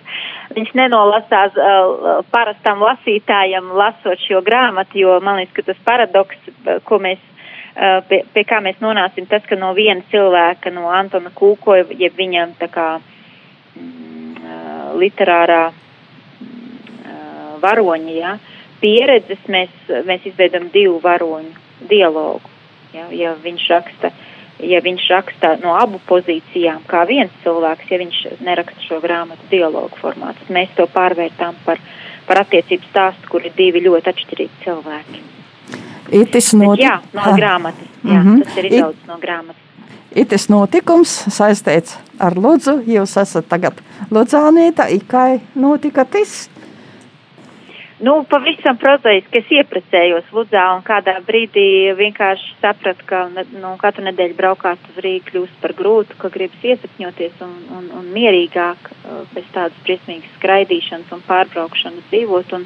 viņš 0.55 0.71
nenolasās 0.81 1.57
uh, 1.57 2.21
parastam 2.33 2.83
lasītājam, 2.85 3.73
lasot 3.77 4.23
šo 4.25 4.41
grāmatu, 4.45 5.01
jo 5.03 5.19
man 5.23 5.41
liekas, 5.41 5.55
ka 5.59 5.69
tas 5.71 5.85
paradoks, 5.87 6.49
ko 6.87 7.01
mēs 7.03 7.21
uh, 7.21 8.01
pie, 8.09 8.23
pie 8.33 8.45
kā 8.47 8.61
mēs 8.63 8.81
nonācim, 8.83 9.29
tas, 9.29 9.45
ka 9.47 9.59
no 9.59 9.73
viena 9.77 10.03
cilvēka, 10.11 10.73
no 10.73 10.89
Antona 10.93 11.33
Kūkoja, 11.35 11.87
jeb 11.99 12.17
viņam 12.19 12.57
tā 12.59 12.71
kā 12.73 12.89
mm, 13.77 14.51
literārā 14.99 15.63
varoņi, 17.61 18.17
ja, 18.17 18.35
pieredzes 18.81 19.41
mēs, 19.51 19.71
mēs 20.07 20.25
izveidam 20.31 20.69
divu 20.73 20.99
varoņu 21.03 21.87
dialogu. 21.89 22.49
Ja, 22.93 23.07
ja 23.15 23.33
viņš 23.39 23.67
raksta, 23.71 24.11
ja 24.59 24.81
viņš 24.83 25.07
raksta 25.13 25.55
no 25.63 25.75
abu 25.79 26.01
pozīcijām, 26.09 26.83
kā 26.89 27.05
viens 27.07 27.31
cilvēks, 27.45 27.87
ja 27.91 28.01
viņš 28.01 28.21
neraksta 28.43 28.87
šo 28.87 28.99
grāmatu 29.03 29.47
dialogu 29.53 29.95
formā, 30.01 30.33
tad 30.39 30.51
mēs 30.51 30.73
to 30.75 30.87
pārvērtām 30.91 31.61
par, 31.65 31.79
par 32.27 32.43
attiecību 32.43 32.91
stāstu, 32.91 33.31
kur 33.31 33.47
ir 33.47 33.55
divi 33.57 33.85
ļoti 33.87 34.11
atšķirīgi 34.11 34.65
cilvēki. 34.65 35.23
Itis 36.11 36.51
notik... 36.59 36.83
Jā, 36.83 36.99
no 37.15 37.23
ha. 37.23 37.35
grāmatas. 37.39 37.91
Jā, 38.03 38.19
mm 38.19 38.23
-hmm. 38.27 38.43
tas 38.43 38.57
ir 38.57 38.65
izaudzis 38.73 39.07
no 39.07 39.17
grāmatas. 39.21 39.67
Itis 40.11 40.49
notikums 40.49 41.11
saistīts 41.31 41.95
ar 42.19 42.35
Lūdzu. 42.35 42.81
Jūs 42.83 43.15
esat 43.21 43.47
tagad 43.47 43.79
Ludzānīta, 44.11 44.89
ikai 44.91 45.39
notika 45.55 46.03
tas. 46.03 46.49
Nu, 48.01 48.23
pavisam 48.25 48.79
prozaiski 48.81 49.37
es 49.37 49.49
ieprecējos 49.53 50.31
Ludzā 50.33 50.63
un 50.73 50.79
kādā 50.81 51.19
brīdī 51.25 51.93
vienkārši 51.99 52.55
sapratu, 52.57 53.05
ka 53.05 53.19
nu, 53.29 53.75
katru 53.81 54.07
nedēļu 54.07 54.37
braukāt 54.39 54.87
uz 54.89 54.97
Rīgu 55.05 55.27
kļūst 55.27 55.59
par 55.61 55.75
grūtu, 55.77 56.17
ka 56.17 56.31
gribas 56.33 56.65
iesakņoties 56.65 57.43
un, 57.45 57.53
un, 57.77 57.87
un 57.99 58.09
mierīgāk 58.15 58.89
bez 59.35 59.45
tādas 59.53 59.77
briesmīgas 59.85 60.33
skraidīšanas 60.39 61.13
un 61.13 61.21
pārbraukšanas 61.29 62.09
dzīvot. 62.09 62.57
Un, 62.57 62.65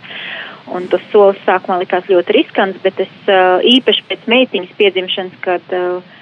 un 0.77 0.88
tas 0.94 1.04
solis 1.12 1.44
sākumā 1.44 1.82
likās 1.84 2.08
ļoti 2.08 2.39
riskants, 2.39 2.80
bet 2.86 3.04
es 3.04 3.32
īpaši 3.75 4.08
pēc 4.08 4.30
meitiņas 4.32 4.77
piedzimšanas, 4.80 5.42
kad 5.44 5.75
uh, 5.75 6.15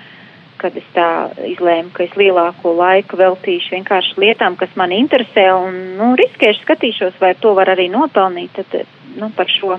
kad 0.63 0.77
es 0.79 0.87
tā 0.95 1.07
izlēmu, 1.51 1.91
ka 1.93 2.05
es 2.07 2.15
lielāko 2.19 2.73
laiku 2.79 3.19
veltīšu 3.19 3.75
vienkārši 3.75 4.17
lietām, 4.23 4.57
kas 4.59 4.73
man 4.79 4.95
interesē 4.95 5.49
un, 5.57 5.79
nu, 5.99 6.13
riskēšu 6.19 6.63
skatīšos, 6.65 7.19
vai 7.21 7.33
to 7.39 7.53
var 7.57 7.73
arī 7.75 7.89
nopelnīt, 7.93 8.55
tad 8.57 8.87
nu, 9.19 9.29
par 9.35 9.51
šo 9.51 9.77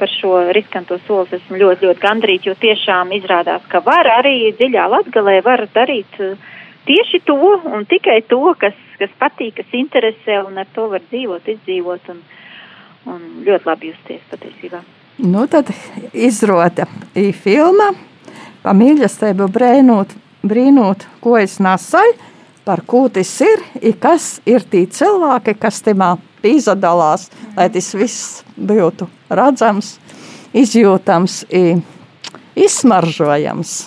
par 0.00 0.08
šo 0.08 0.30
riskanto 0.56 0.96
soli 1.04 1.36
esmu 1.36 1.58
ļoti, 1.60 1.84
ļoti 1.84 2.00
gandrīt, 2.00 2.46
jo 2.48 2.54
tiešām 2.56 3.10
izrādās, 3.12 3.66
ka 3.68 3.82
var 3.84 4.08
arī 4.08 4.54
dziļā 4.56 4.86
latgalē 4.88 5.34
var 5.44 5.66
darīt 5.74 6.16
uh, 6.24 6.38
tieši 6.90 7.20
to 7.24 7.36
un 7.64 7.84
tikai 7.86 8.22
to, 8.28 8.54
kas, 8.58 8.76
kas 8.98 9.12
patīk, 9.20 9.60
kas 9.60 9.74
interesē 9.76 10.40
un 10.46 10.58
ar 10.60 10.68
to 10.74 10.88
var 10.92 11.02
dzīvot, 11.10 11.48
izdzīvot 11.54 12.12
un, 12.14 12.22
un 13.12 13.26
ļoti 13.46 13.68
labi 13.68 13.92
justies 13.92 14.24
patiesībā. 14.32 14.82
Nu 15.20 15.44
tad 15.52 15.68
izrota 16.16 16.86
i 17.14 17.30
filma 17.36 17.90
pa 18.64 18.74
mīļestību 18.76 19.48
brēnot, 19.52 20.14
brīnot, 20.46 21.06
ko 21.20 21.36
es 21.40 21.58
nasaļu, 21.62 22.16
par 22.64 22.82
ko 22.86 23.06
tas 23.12 23.30
ir, 23.44 23.62
i 23.82 23.92
kas 23.96 24.38
ir 24.48 24.64
tī 24.70 24.84
cilvēki, 24.86 25.56
kas 25.60 25.80
timā 25.84 26.14
izdalās, 26.46 27.28
lai 27.56 27.68
tas 27.72 27.92
viss 27.96 28.42
būtu 28.56 29.08
redzams, 29.30 29.96
izjūtams, 30.56 31.44
izsmaržojams. 32.56 33.78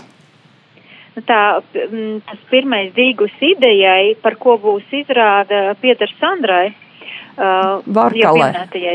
Nu 1.14 1.22
tā, 1.30 1.42
tas 1.62 2.40
pirmais 2.50 2.90
dīgus 2.96 3.34
idejai, 3.42 4.16
par 4.22 4.40
ko 4.42 4.58
būs 4.62 4.88
izrāda 5.04 5.76
Pieters 5.82 6.16
Sandrai, 6.18 6.72
uh, 7.04 7.84
Vorkalē. 7.86 8.50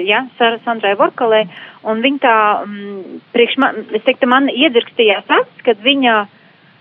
Jā, 0.07 0.25
Sandrai 0.65 0.95
Vorkalē, 0.99 1.45
un 1.89 2.03
viņa 2.05 2.25
tā, 2.25 2.39
m, 2.65 3.21
priekš 3.35 3.61
man, 3.63 3.85
es 3.97 4.05
teiktu, 4.07 4.31
man 4.31 4.51
iedzirkstījās 4.53 5.31
acis, 5.41 5.63
kad 5.67 5.81
viņa 5.85 6.17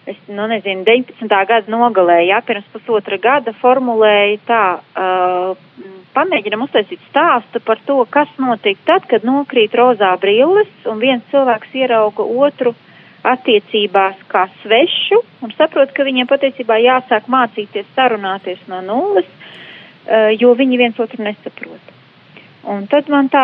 es, 0.07 0.17
nu, 0.31 0.47
nezinu, 0.47 0.85
19. 0.87 1.27
gada 1.27 1.71
nogalē, 1.71 2.21
jā, 2.29 2.39
pirms 2.47 2.67
pusotra 2.73 3.19
gada 3.21 3.53
formulēja 3.59 4.39
tā, 4.47 4.63
uh, 4.79 5.95
pamēģinam 6.17 6.65
uztaisīt 6.65 7.03
stāstu 7.11 7.61
par 7.63 7.81
to, 7.85 7.99
kas 8.09 8.31
notiek 8.41 8.79
tad, 8.87 9.05
kad 9.11 9.25
nokrīt 9.27 9.75
rozā 9.77 10.13
brilles 10.21 10.69
un 10.89 11.01
viens 11.03 11.25
cilvēks 11.33 11.75
ierauga 11.77 12.25
otru 12.25 12.73
attiecībās 13.27 14.19
kā 14.31 14.45
svešu 14.61 15.19
un 15.43 15.53
saprot, 15.57 15.91
ka 15.93 16.05
viņiem 16.07 16.29
patiesībā 16.29 16.79
jāsāk 16.81 17.27
mācīties 17.31 17.89
sarunāties 17.95 18.61
no 18.71 18.81
nulles, 18.85 19.27
jo 20.39 20.53
viņi 20.55 20.79
viens 20.79 20.99
otru 20.99 21.23
nesaprot. 21.23 21.93
Un 22.67 22.83
tad 22.91 23.07
man 23.07 23.29
tā, 23.31 23.41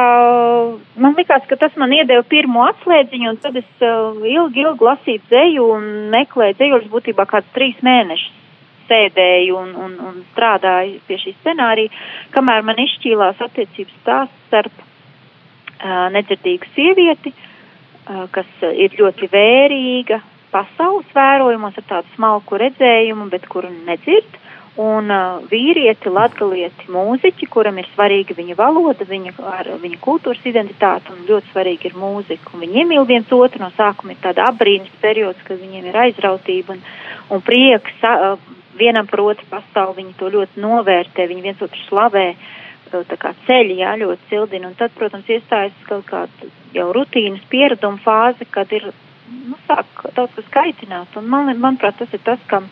man 1.00 1.14
likās, 1.16 1.46
ka 1.48 1.56
tas 1.60 1.76
man 1.80 1.94
iedeva 1.96 2.26
pirmo 2.28 2.66
atslēdziņu, 2.68 3.30
un 3.32 3.38
tad 3.40 3.56
es 3.56 3.68
ilgi, 3.80 4.66
ilgi 4.66 4.88
lasīju 4.90 5.22
dzēju 5.30 5.68
un 5.78 5.86
meklēju 6.12 6.58
dzējuļus 6.60 6.90
būtībā 6.92 7.26
kāds 7.32 7.54
trīs 7.56 7.80
mēnešus 7.86 8.42
sēdēju 8.90 9.56
un, 9.58 9.72
un, 9.80 9.96
un 10.10 10.20
strādāju 10.34 11.00
pie 11.08 11.20
šī 11.22 11.34
scenārija, 11.40 11.94
kamēr 12.36 12.66
man 12.68 12.82
izšķīlās 12.84 13.42
attiecības 13.48 13.96
stāsts 14.02 14.44
starp 14.50 14.84
uh, 14.84 16.10
nedzirdīgu 16.14 16.70
sievieti, 16.76 17.34
uh, 17.34 18.26
kas 18.36 18.50
ir 18.74 19.00
ļoti 19.00 19.32
vērīga 19.32 20.20
pasaules 20.54 21.10
vērojumos 21.16 21.80
ar 21.80 21.90
tādu 21.90 22.16
smalku 22.18 22.60
redzējumu, 22.62 23.30
bet 23.32 23.48
kuru 23.50 23.72
nedzird, 23.88 24.40
un 24.82 25.12
uh, 25.14 25.44
vīrieti, 25.50 26.10
latgalieti 26.10 26.90
mūziķi, 26.90 27.50
kuram 27.54 27.78
ir 27.78 27.90
svarīga 27.92 28.34
viņa 28.38 28.56
valoda, 28.58 29.06
viņa, 29.06 29.36
ar, 29.46 29.70
viņa 29.84 30.00
kultūras 30.02 30.42
identitāte 30.50 31.14
un 31.14 31.28
ļoti 31.28 31.52
svarīga 31.52 31.90
ir 31.90 32.00
mūzika. 32.00 32.56
Un 32.56 32.64
viņi 32.66 32.82
iemīl 32.82 33.06
viens 33.06 33.30
otru, 33.30 33.62
no 33.62 33.70
sākuma 33.78 34.16
ir 34.16 34.24
tāda 34.24 34.48
abrīnas 34.50 34.96
periods, 35.02 35.46
kad 35.46 35.62
viņiem 35.62 35.92
ir 35.92 36.00
aizrautība 36.08 36.74
un, 36.74 36.82
un 37.30 37.46
prieks 37.46 38.02
uh, 38.10 38.34
vienam 38.80 39.06
par 39.10 39.22
otru 39.22 39.46
pastāv, 39.52 39.94
viņi 40.00 40.18
to 40.18 40.32
ļoti 40.34 40.66
novērtē, 40.66 41.30
viņi 41.30 41.46
viens 41.46 41.62
otru 41.62 41.86
slavē, 41.86 42.28
uh, 42.34 43.06
tā 43.10 43.18
kā 43.22 43.34
ceļi, 43.48 43.78
jā, 43.82 43.94
ļoti 44.02 44.30
cildina. 44.30 44.70
Un 44.70 44.78
tad, 44.80 44.94
protams, 44.98 45.30
iestājas 45.30 45.86
kaut 45.90 46.06
kāda 46.10 46.50
jau 46.74 46.90
rutīnas 46.96 47.46
piereduma 47.50 48.02
fāze, 48.02 48.46
kad 48.50 48.74
ir, 48.74 48.90
nu, 49.30 49.58
sāk 49.68 50.06
daudz 50.16 50.34
kas 50.38 50.50
kaitināt. 50.54 51.14
Un 51.18 51.30
man, 51.30 51.54
manuprāt, 51.58 51.98
tas 52.02 52.14
ir 52.14 52.22
tas, 52.26 52.42
kam 52.50 52.70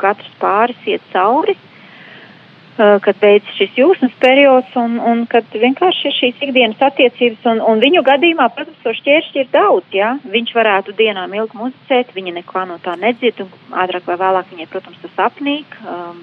katrs 0.00 0.32
pāris 0.40 0.88
iet 0.88 1.04
cauri, 1.12 1.54
uh, 1.56 2.98
kad 3.04 3.18
beidzas 3.22 3.56
šis 3.58 3.78
jūsmas 3.78 4.14
periods 4.22 4.76
un, 4.80 4.98
un 4.98 5.24
kad 5.30 5.48
vienkārši 5.52 6.08
ir 6.08 6.18
šīs 6.18 6.44
ikdienas 6.48 6.84
attiecības. 6.88 7.46
Un, 7.52 7.62
un 7.72 7.82
viņu 7.82 8.04
gadījumā, 8.08 8.50
protams, 8.56 8.82
to 8.84 8.94
šķēršļi 9.00 9.44
ir 9.44 9.50
daudz, 9.54 9.88
jā. 9.96 10.14
Viņš 10.34 10.54
varētu 10.58 10.96
dienām 10.98 11.34
ilgi 11.38 11.58
muzicēt, 11.60 12.14
viņa 12.16 12.36
neko 12.40 12.68
no 12.70 12.78
tā 12.84 12.96
nedzird, 13.00 13.44
un 13.46 13.80
ātrāk 13.84 14.08
vai 14.08 14.20
vēlāk 14.26 14.54
viņai, 14.54 14.70
protams, 14.72 15.02
tas 15.04 15.26
apnīk. 15.30 15.80
Um, 15.86 16.22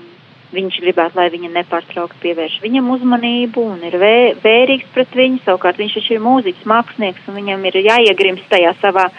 viņš 0.53 0.79
gribētu, 0.81 1.17
lai 1.19 1.27
viņa 1.33 1.51
nepārtraukti 1.53 2.23
pievērš 2.23 2.57
viņam 2.63 2.89
uzmanību 2.95 3.65
un 3.73 3.83
ir 3.85 3.97
vē, 4.01 4.15
vērīgs 4.43 4.89
pret 4.95 5.13
viņu. 5.17 5.43
Savukārt 5.45 5.79
viņš 5.81 5.99
taču 5.99 6.15
ir 6.15 6.25
mūziķis, 6.25 6.67
mākslinieks 6.69 7.29
un 7.29 7.37
viņam 7.39 7.67
ir 7.69 7.79
jāiegrims 7.85 8.47
tajā 8.49 8.73
savā 8.81 9.09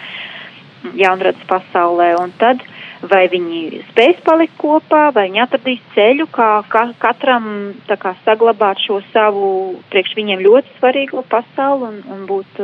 jaunradas 0.97 1.47
pasaulē. 1.47 2.13
Un 2.19 2.35
tad 2.41 2.63
vai 3.09 3.25
viņi 3.31 3.81
spēs 3.89 4.19
palikt 4.25 4.57
kopā, 4.61 5.09
vai 5.15 5.27
viņi 5.29 5.41
atradīs 5.43 5.81
ceļu, 5.95 6.27
kā 6.33 6.49
ka, 6.69 6.83
katram 7.01 7.47
kā, 7.87 8.13
saglabāt 8.25 8.81
šo 8.83 8.99
savu 9.11 9.47
priekš 9.93 10.15
viņiem 10.19 10.43
ļoti 10.45 10.77
svarīgo 10.77 11.23
pasauli 11.31 11.89
un, 11.89 11.97
un 12.13 12.23
būt, 12.29 12.61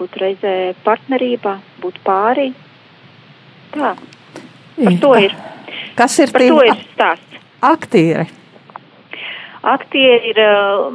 būt 0.00 0.18
reizē 0.22 0.56
partnerībā, 0.86 1.56
būt 1.82 2.02
pārī. 2.06 2.50
Tā. 3.76 3.94
Par 4.80 5.00
to 5.04 5.14
ir. 5.20 5.36
Kas 5.98 6.18
ir 6.22 6.32
Par 6.34 6.46
to 6.46 6.60
ir 6.66 6.84
stāsts. 6.90 7.40
Aktieri. 7.60 8.26
Aktieri 9.70 10.32
ir 10.32 10.38
uh, 10.40 10.86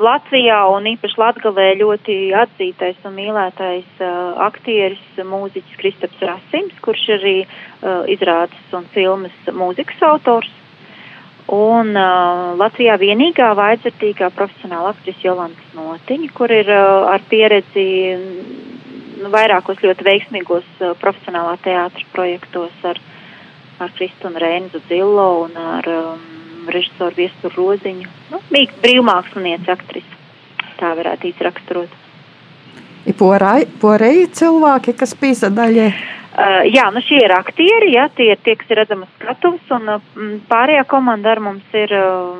Latvijā 0.00 0.62
un 0.72 0.86
īpaši 0.94 1.18
Latgalē 1.20 1.66
ļoti 1.76 2.14
atzītais 2.32 3.02
un 3.04 3.12
mīlētais 3.18 4.00
uh, 4.00 4.38
aktieris, 4.46 5.02
mūziķis 5.20 5.76
Kristaps 5.76 6.24
Rasims, 6.24 6.78
kurš 6.80 7.02
arī 7.18 7.34
uh, 7.44 8.08
izrādes 8.08 8.72
un 8.76 8.88
filmas 8.94 9.52
mūzikas 9.52 10.00
autors. 10.08 10.48
Un 11.52 11.92
uh, 11.98 12.56
Latvijā 12.56 12.96
vienīgā 13.02 13.50
vaidzertīgā 13.58 14.30
profesionāla 14.32 14.94
aktrise 14.94 15.20
Jolantas 15.26 15.76
Notiņa, 15.76 16.32
kur 16.32 16.52
ir 16.54 16.72
uh, 16.72 17.10
ar 17.12 17.24
pieredzi 17.28 17.86
nu, 19.20 19.28
vairākos 19.28 19.84
ļoti 19.84 20.06
veiksmīgos 20.08 20.68
uh, 20.80 20.96
profesionālā 21.02 21.58
teātra 21.60 22.08
projektos 22.16 22.88
ar, 22.88 23.04
ar 23.84 23.96
Kristu 24.00 24.32
un 24.32 24.40
Rēnzu 24.40 24.80
Zillo 24.88 25.32
un 25.44 25.60
ar 25.60 25.92
um, 25.92 26.39
režisoru 26.74 27.16
Viesturu 27.16 27.56
Roziņu. 27.56 28.08
Nu, 28.32 28.40
bija 28.52 28.78
brīvmāksliniece 28.82 29.74
aktrise. 29.74 30.18
Tā 30.80 30.94
varētu 30.96 31.28
izraksturot. 31.30 31.98
Ir 33.08 33.16
porēji 33.16 34.26
cilvēki, 34.36 34.96
kas 35.00 35.14
pīsadaļie. 35.16 35.86
Uh, 36.30 36.62
jā, 36.70 36.86
nu 36.94 37.02
šie 37.02 37.24
ir 37.24 37.32
aktieri, 37.34 37.94
jā, 37.96 38.06
tie 38.14 38.30
ir 38.34 38.42
tie, 38.44 38.54
kas 38.56 38.68
ir 38.70 38.78
redzami 38.82 39.08
skatuves, 39.16 39.64
un 39.74 39.88
uh, 39.96 40.04
pārējā 40.48 40.84
komanda 40.88 41.32
ar 41.32 41.40
mums 41.42 41.74
ir 41.76 41.90
uh, 41.96 42.36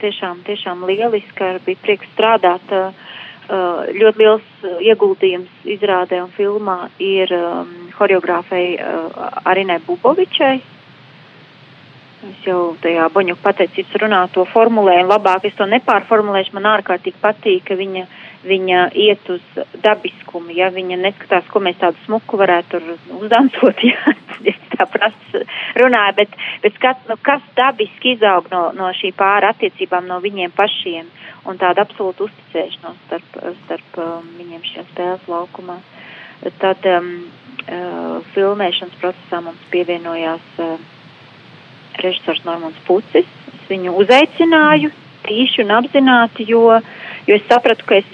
tiešām, 0.00 0.40
tiešām 0.46 0.86
lieliska, 0.88 1.56
bija 1.66 1.82
prieks 1.82 2.08
strādāt. 2.14 2.72
Uh, 2.72 3.04
ļoti 3.46 4.18
liels 4.18 4.64
ieguldījums 4.82 5.66
izrādē 5.76 6.18
un 6.24 6.32
filmā 6.34 6.88
ir 6.98 7.30
um, 7.36 7.68
horeogrāfei 7.94 8.72
uh, 8.74 9.28
Arinai 9.46 9.78
Bubovičai, 9.86 10.56
Es 12.24 12.46
jau 12.46 12.60
tajā 12.80 13.10
Boņu 13.12 13.34
pateicības 13.44 13.98
runā 14.00 14.22
to 14.32 14.46
formulēju 14.48 15.04
labāk, 15.04 15.44
es 15.44 15.56
to 15.58 15.66
nepārformulēšu, 15.68 16.54
man 16.56 16.70
ārkārtīgi 16.70 17.20
patīk, 17.20 17.66
ka 17.68 17.76
viņa, 17.76 18.06
viņa 18.48 18.86
iet 18.96 19.28
uz 19.34 19.58
dabiskumu, 19.84 20.54
ja 20.56 20.70
viņa 20.72 20.96
neskatās, 21.02 21.44
ko 21.52 21.60
mēs 21.60 21.76
tādu 21.82 22.00
smuku 22.06 22.40
varētu 22.40 22.80
uzdansot, 23.18 23.84
ja 23.90 24.16
es 24.48 24.56
tā 24.72 24.88
prasts 24.88 25.60
runāju, 25.76 26.16
bet, 26.22 26.40
bet 26.64 26.80
skat, 26.80 27.04
nu, 27.10 27.18
kas 27.20 27.44
dabiski 27.58 28.16
izaug 28.16 28.48
no, 28.54 28.64
no 28.72 28.88
šī 28.96 29.12
pāra 29.16 29.52
attiecībām 29.52 30.08
no 30.08 30.16
viņiem 30.24 30.56
pašiem 30.56 31.12
un 31.44 31.60
tāda 31.60 31.84
absolūta 31.84 32.30
uzticēšanos 32.30 32.98
starp, 33.06 33.40
starp 33.66 34.00
um, 34.00 34.34
viņiem 34.40 34.64
šajā 34.72 34.88
spēles 34.88 35.30
laukumā. 35.30 35.82
Tad 36.64 36.84
um, 36.96 37.14
uh, 37.68 38.18
filmēšanas 38.32 39.00
procesā 39.04 39.44
mums 39.44 39.72
pievienojās 39.72 40.52
uh, 40.64 40.92
režisors 42.04 42.44
Normons 42.46 42.78
Pucis. 42.86 43.28
Es 43.52 43.68
viņu 43.70 43.96
uzaicināju 44.02 44.92
tīši 45.26 45.64
un 45.64 45.74
apzināti, 45.78 46.46
jo, 46.48 46.80
jo 47.26 47.36
es 47.36 47.46
sapratu, 47.50 47.86
ka 47.88 48.00
es 48.00 48.10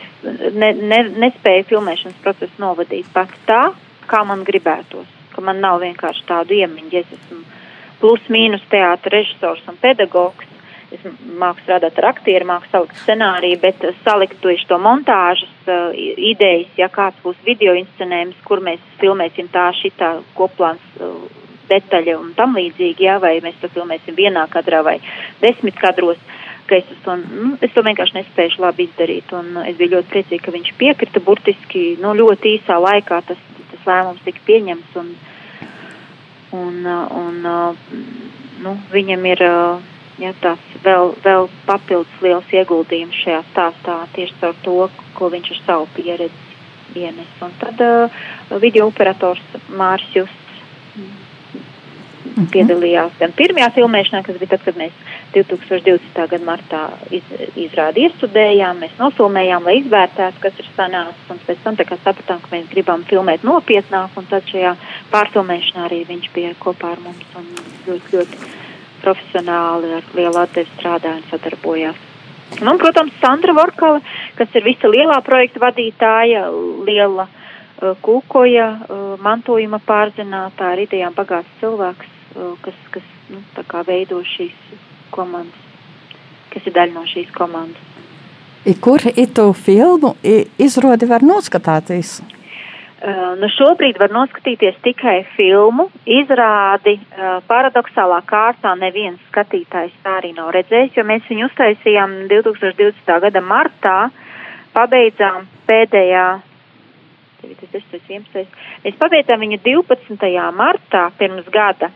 ne, 0.54 0.72
ne, 0.72 1.00
nespēju 1.24 1.68
filmēšanas 1.72 2.22
procesu 2.24 2.62
novadīt 2.62 3.08
pats 3.14 3.42
tā, 3.48 3.64
kā 4.10 4.22
man 4.28 4.46
gribētos. 4.46 5.10
Ka 5.32 5.44
man 5.44 5.60
nav 5.64 5.80
vienkārši 5.82 6.24
tādu 6.28 6.56
iemiņu, 6.58 6.92
ja 6.92 7.04
es 7.04 7.12
esmu 7.18 7.42
plus 8.02 8.24
mīnus 8.32 8.64
teātra 8.72 9.18
režisors 9.18 9.62
un 9.70 9.78
pedagogs. 9.82 10.48
Es 10.92 11.04
māku 11.40 11.62
strādāt 11.62 11.96
ar 12.02 12.10
aktieru, 12.10 12.44
māku 12.50 12.68
salikt 12.68 12.98
scenāriju, 13.00 13.60
bet 13.62 13.84
salikt 14.04 14.42
tieši 14.42 14.66
to 14.68 14.76
montāžas 14.82 15.54
uh, 15.64 15.94
idejas, 15.96 16.68
ja 16.76 16.90
kāds 16.92 17.16
būs 17.24 17.38
video 17.46 17.72
inscenējums, 17.78 18.42
kur 18.44 18.60
mēs 18.60 18.82
filmēsim 19.00 19.48
tā, 19.54 19.70
šitā 19.78 20.18
koplāns 20.36 20.84
uh, 21.00 21.14
detaļa 21.72 22.18
un 22.20 22.32
tam 22.38 22.56
līdzīgi, 22.58 23.08
jā, 23.08 23.18
vai 23.22 23.38
mēs 23.44 23.58
to 23.62 23.70
filmēsim 23.72 24.16
vienā 24.18 24.44
kadrā 24.52 24.82
vai 24.86 24.98
desmit 25.42 25.78
kadros, 25.80 26.20
ka 26.68 26.78
es 26.78 26.88
to, 27.04 27.16
nu, 27.20 27.52
es 27.60 27.72
to 27.74 27.84
vienkārši 27.84 28.18
nespēju 28.20 28.62
labi 28.62 28.86
izdarīt. 28.88 29.32
Es 29.66 29.78
biju 29.78 29.96
ļoti 29.96 30.12
priecīga, 30.12 30.44
ka 30.46 30.54
viņš 30.54 30.72
piekrita 30.80 31.22
burtiski, 31.24 31.84
nu, 32.02 32.14
ļoti 32.18 32.56
īsā 32.58 32.78
laikā 32.80 33.22
tas, 33.28 33.40
tas 33.72 33.88
lēmums 33.88 34.22
tika 34.26 34.44
pieņemts 34.46 35.00
un, 35.02 35.10
un, 36.60 36.78
un 37.22 37.40
nu, 38.62 38.76
viņam 38.92 39.26
ir, 39.32 39.44
jā, 40.22 40.32
tās 40.44 40.70
vēl, 40.84 41.16
vēl 41.24 41.50
papildus 41.66 42.24
liels 42.24 42.54
ieguldījums 42.54 43.20
šajā 43.24 43.42
stāstā 43.50 43.98
tieši 44.16 44.38
caur 44.40 44.56
to, 44.64 44.78
ko 45.18 45.32
viņš 45.34 45.52
ar 45.56 45.62
savu 45.66 45.90
pieredzi 45.96 46.50
ienes. 47.02 47.30
Un 47.42 47.52
tad 47.60 47.80
uh, 47.84 48.22
video 48.60 48.88
operators 48.90 49.42
Mārs 49.72 50.04
Justs 50.14 50.42
Mhm. 52.22 52.46
piedalījās 52.54 53.16
gan 53.18 53.32
pirmajā 53.34 53.68
filmēšanā, 53.74 54.22
kas 54.22 54.36
bija 54.38 54.52
tad, 54.54 54.62
kad 54.66 54.76
mēs 54.78 54.92
2020. 55.34 56.26
gada 56.30 56.46
martā 56.46 56.82
iz, 57.10 57.26
izrādi 57.58 58.06
iestudējām, 58.06 58.78
mēs 58.84 58.94
nofilmējām, 59.00 59.66
lai 59.66 59.74
izvērtētu, 59.80 60.42
kas 60.44 60.60
ir 60.62 60.68
sanācis, 60.76 61.26
un 61.34 61.42
pēc 61.48 61.64
tam 61.64 61.78
sapratām, 61.80 62.40
ka 62.44 62.52
mēs 62.54 62.70
gribam 62.70 63.02
filmēt 63.10 63.42
nopietnāk, 63.42 64.14
un 64.16 64.30
tad 64.30 64.46
šajā 64.52 64.76
pārfilmēšanā 65.10 65.88
arī 65.88 66.04
viņš 66.08 66.30
bija 66.36 66.54
kopā 66.62 66.94
ar 66.94 67.02
mums 67.02 67.36
un 67.40 67.50
ļoti, 67.88 68.14
ļoti 68.14 68.40
profesionāli 69.02 69.92
ar 69.98 70.08
lielu 70.14 70.42
atdevi 70.44 70.70
strādāja 70.76 71.18
un 71.18 71.28
sadarbojās. 71.30 72.08
Un, 72.60 72.78
protams, 72.78 73.14
Sandra 73.18 73.54
Vorkala, 73.56 74.02
kas 74.36 74.54
ir 74.54 74.66
visa 74.66 74.90
lielā 74.90 75.18
projekta 75.24 75.62
vadītāja, 75.62 76.44
liela 76.86 77.26
uh, 77.26 77.94
kūkoja, 78.04 78.66
uh, 78.86 79.04
mantojuma 79.24 79.80
pārzinātā, 79.82 80.74
ar 80.74 80.82
idejām 80.84 81.16
bagāts 81.16 81.60
cilvēks, 81.62 82.11
kas, 82.62 82.78
kas 82.94 83.08
nu, 83.30 83.42
veido 83.86 84.20
šīs 84.34 84.56
komandas, 85.14 85.64
kas 86.52 86.66
ir 86.66 86.76
daļa 86.76 86.94
no 86.96 87.06
šīs 87.08 87.32
komandas. 87.36 87.88
I 88.64 88.76
kur 88.78 89.02
itu 89.16 89.48
filmu 89.58 90.14
izrādi 90.62 91.08
var 91.10 91.24
noskatīties? 91.26 92.20
Uh, 93.02 93.32
nu 93.34 93.48
šobrīd 93.50 93.96
var 93.98 94.12
noskatīties 94.14 94.76
tikai 94.84 95.24
filmu. 95.34 95.88
Izrādi 96.06 96.94
uh, 97.00 97.40
paradoxālā 97.48 98.20
kārtā 98.30 98.76
neviens 98.78 99.18
skatītājs 99.32 99.96
tā 100.04 100.20
arī 100.20 100.30
nav 100.36 100.52
redzējis, 100.54 100.94
jo 100.94 101.04
mēs 101.08 101.26
viņu 101.26 101.48
uztaisījām 101.48 102.14
2020. 102.30 103.10
gada 103.24 103.42
martā, 103.42 103.96
pabeidzām 104.76 105.48
pēdējā 105.66 106.28
9, 107.42 107.66
10, 107.74 108.06
11. 108.06 108.54
Mēs 108.84 109.02
pabeidzām 109.02 109.42
viņu 109.42 109.58
12. 109.66 110.30
martā 110.54 111.08
pirms 111.18 111.50
gada 111.50 111.90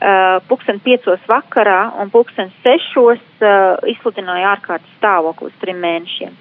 uh, 0.00 0.40
pulksten 0.48 0.80
piecos 0.84 1.20
vakarā 1.28 1.80
un 2.00 2.10
pulksten 2.12 2.52
sešos 2.64 3.20
uh, 3.42 3.76
izsludināja 3.90 4.54
ārkārtas 4.56 4.96
stāvokli 4.98 5.50
uz 5.50 5.58
trim 5.60 5.80
mēnešiem. 5.84 6.36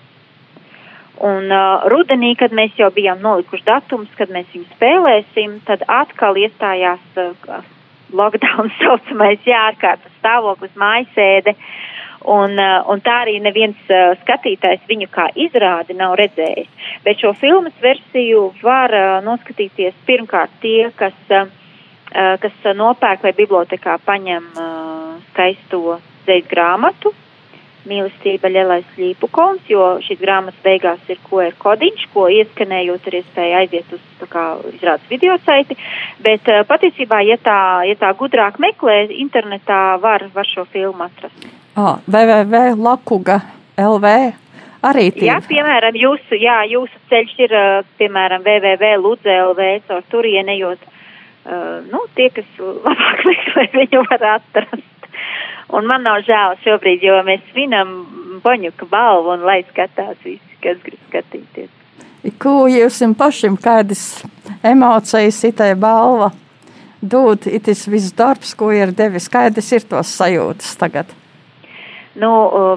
Un 1.20 1.52
uh, 1.52 1.84
rudenī, 1.92 2.32
kad 2.40 2.56
mēs 2.56 2.78
jau 2.80 2.88
bijām 2.96 3.20
nolikuši 3.24 3.68
datums, 3.68 4.12
kad 4.16 4.32
mēs 4.32 4.48
viņu 4.54 4.70
spēlēsim, 4.78 5.60
tad 5.68 5.84
atkal 5.92 6.40
iestājās 6.40 7.20
uh, 7.20 7.60
lockdown 8.16 8.72
saucamais, 8.80 9.44
jā, 9.48 9.66
ārkārtas 9.74 10.16
stāvoklis, 10.22 10.76
mājasēde. 10.80 11.56
Un, 12.30 12.56
uh, 12.60 12.88
un 12.92 13.04
tā 13.04 13.22
arī 13.26 13.38
neviens 13.44 13.80
uh, 13.92 14.14
skatītājs 14.24 14.88
viņu 14.88 15.08
kā 15.12 15.30
izrādi 15.40 15.96
nav 15.96 16.18
redzējis. 16.20 16.72
Bet 17.04 17.20
šo 17.20 17.32
filmas 17.40 17.76
versiju 17.84 18.50
var 18.64 18.96
uh, 18.96 19.08
noskatīties 19.24 19.96
pirmkārt 20.08 20.56
tie, 20.64 20.92
kas, 21.00 21.16
uh 21.32 21.48
kas 22.12 22.70
nopērk 22.76 23.24
vai 23.24 23.34
bibliotekā 23.38 24.00
paņem 24.06 24.46
uh, 24.58 25.18
skaisto 25.30 26.00
zeļu 26.26 26.48
grāmatu, 26.50 27.14
mīlestība 27.90 28.50
lielais 28.52 28.88
līpukons, 29.00 29.64
jo 29.72 29.84
šīs 30.04 30.20
grāmatas 30.20 30.60
beigās 30.64 31.00
ir 31.10 31.20
QR 31.26 31.56
kodiņš, 31.62 32.06
ko 32.14 32.28
ieskanējot 32.34 33.08
ir 33.10 33.20
iespēja 33.22 33.62
aiziet 33.64 33.94
uz, 33.96 34.04
tā 34.20 34.28
kā, 34.30 34.44
izrādes 34.74 35.08
video 35.12 35.38
saiti, 35.46 35.78
bet 36.26 36.50
patiesībā, 36.70 37.22
ja 37.28 37.40
tā, 37.42 37.60
ja 37.88 37.96
tā 38.00 38.12
gudrāk 38.20 38.60
meklē, 38.62 39.00
internetā 39.24 39.98
var, 40.04 40.28
var 40.36 40.50
šo 40.50 40.68
filmu 40.74 41.08
atrast. 41.08 41.48
Ah, 41.80 41.98
www.lakuga 42.06 43.40
LV 43.80 44.14
arī 44.84 45.10
tie. 45.16 45.30
Jā, 45.30 45.40
piemēram, 45.48 45.96
jūsu, 45.96 46.40
jā, 46.40 46.62
jūsu 46.72 47.04
ceļš 47.12 47.36
ir, 47.48 47.58
piemēram, 48.02 48.44
www.ludze.lv, 48.44 49.70
caur 49.88 50.08
turienejot, 50.12 50.84
uh, 51.50 51.80
nu, 51.90 52.04
tie, 52.16 52.30
kas 52.36 52.48
labāk 52.62 53.26
meklē, 53.30 53.66
viņu 53.76 54.06
var 54.10 54.26
atrast. 54.38 55.10
Un 55.76 55.86
man 55.90 56.06
nav 56.06 56.24
žēl 56.26 56.56
šobrīd, 56.64 57.04
jo 57.06 57.20
mēs 57.28 57.44
svinam 57.52 57.98
Boņuka 58.44 58.88
balvu 58.90 59.36
un 59.36 59.44
lai 59.46 59.60
skatās 59.68 60.18
visi, 60.24 60.58
kas 60.64 60.80
grib 60.86 61.02
skatīties. 61.10 61.70
Ko 62.40 62.68
jūs 62.68 63.00
pašam 63.18 63.56
kādas 63.60 64.24
emocijas 64.66 65.40
itai 65.48 65.74
balva 65.80 66.32
dod, 67.02 67.48
itis 67.48 67.86
viss 67.88 68.16
darbs, 68.16 68.54
ko 68.60 68.72
ir 68.76 68.92
devis, 68.96 69.30
kādas 69.32 69.72
ir 69.76 69.86
tos 69.88 70.12
sajūtas 70.20 70.76
tagad? 70.80 71.19
Nu, 72.20 72.30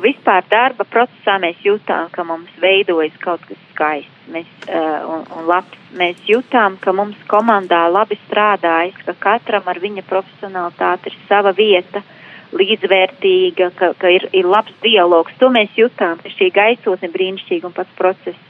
vispār 0.04 0.44
darba 0.50 0.86
procesā 0.86 1.34
mēs 1.42 1.58
jūtām, 1.66 2.12
ka 2.14 2.22
mums 2.24 2.50
veidojas 2.62 3.16
kaut 3.22 3.42
kas 3.48 3.58
skaists 3.72 4.30
mēs, 4.30 4.46
uh, 4.68 5.02
un, 5.10 5.24
un 5.34 5.48
labs. 5.50 5.78
Mēs 5.98 6.20
jūtām, 6.28 6.78
ka 6.80 6.94
mums 6.94 7.18
komandā 7.28 7.82
labi 7.90 8.16
strādājas, 8.22 9.00
ka 9.06 9.16
katram 9.18 9.66
ar 9.66 9.80
viņa 9.82 10.04
profesionalitāti 10.06 11.10
ir 11.10 11.18
sava 11.26 11.52
vieta. 11.56 12.04
Uh, 12.04 12.18
līdzvērtīga, 12.56 13.70
ka, 13.76 13.92
ka 13.98 14.10
ir, 14.12 14.28
ir 14.36 14.48
labs 14.48 14.74
dialogs. 14.84 15.34
To 15.40 15.50
mēs 15.52 15.72
jutām, 15.78 16.20
ka 16.22 16.32
šī 16.32 16.50
gaisotne 16.54 17.10
brīnišķīga 17.12 17.68
un 17.68 17.76
pats 17.76 17.98
process. 17.98 18.48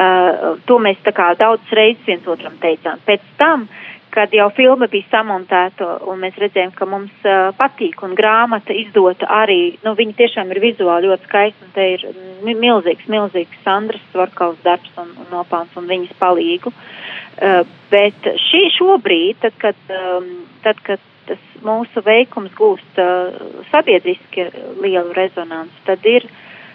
Uh, 0.00 0.56
to 0.64 0.78
mēs 0.80 1.00
tā 1.04 1.12
kā 1.12 1.32
daudz 1.36 1.72
reizes 1.76 2.06
viens 2.06 2.28
otram 2.30 2.56
teicām. 2.62 3.02
Pēc 3.04 3.24
tam, 3.40 3.66
kad 4.10 4.32
jau 4.34 4.48
filma 4.56 4.88
bija 4.90 5.08
samontēta 5.10 5.86
un 6.10 6.20
mēs 6.22 6.38
redzējām, 6.40 6.72
ka 6.76 6.86
mums 6.88 7.26
uh, 7.28 7.50
patīk 7.58 8.02
un 8.06 8.16
grāmata 8.18 8.74
izdota 8.76 9.28
arī, 9.40 9.76
nu, 9.84 9.94
viņa 9.98 10.16
tiešām 10.18 10.50
ir 10.54 10.62
vizuāli 10.64 11.10
ļoti 11.10 11.28
skaista 11.28 11.66
un 11.66 11.74
te 11.76 11.86
ir 11.94 12.06
milzīgs, 12.46 13.08
milzīgs 13.10 13.62
Sandras 13.64 14.02
Svarkaus 14.10 14.58
darbs 14.66 14.92
un, 15.00 15.12
un 15.20 15.30
nopelns 15.34 15.76
un 15.78 15.88
viņas 15.90 16.16
palīgu. 16.20 16.72
Uh, 16.72 17.62
bet 17.92 18.32
šī 18.48 18.66
šobrīd, 18.76 19.40
tad, 19.44 19.56
kad, 19.62 19.78
um, 19.94 20.30
tad, 20.66 20.82
kad 20.86 21.02
tas 21.30 21.42
mūsu 21.64 22.02
veikums 22.04 22.54
gūst 22.58 23.02
uh, 23.02 23.34
sabiedriski 23.70 24.48
lielu 24.82 25.14
rezonanci, 25.16 25.84
tad 25.86 26.06
ir 26.08 26.26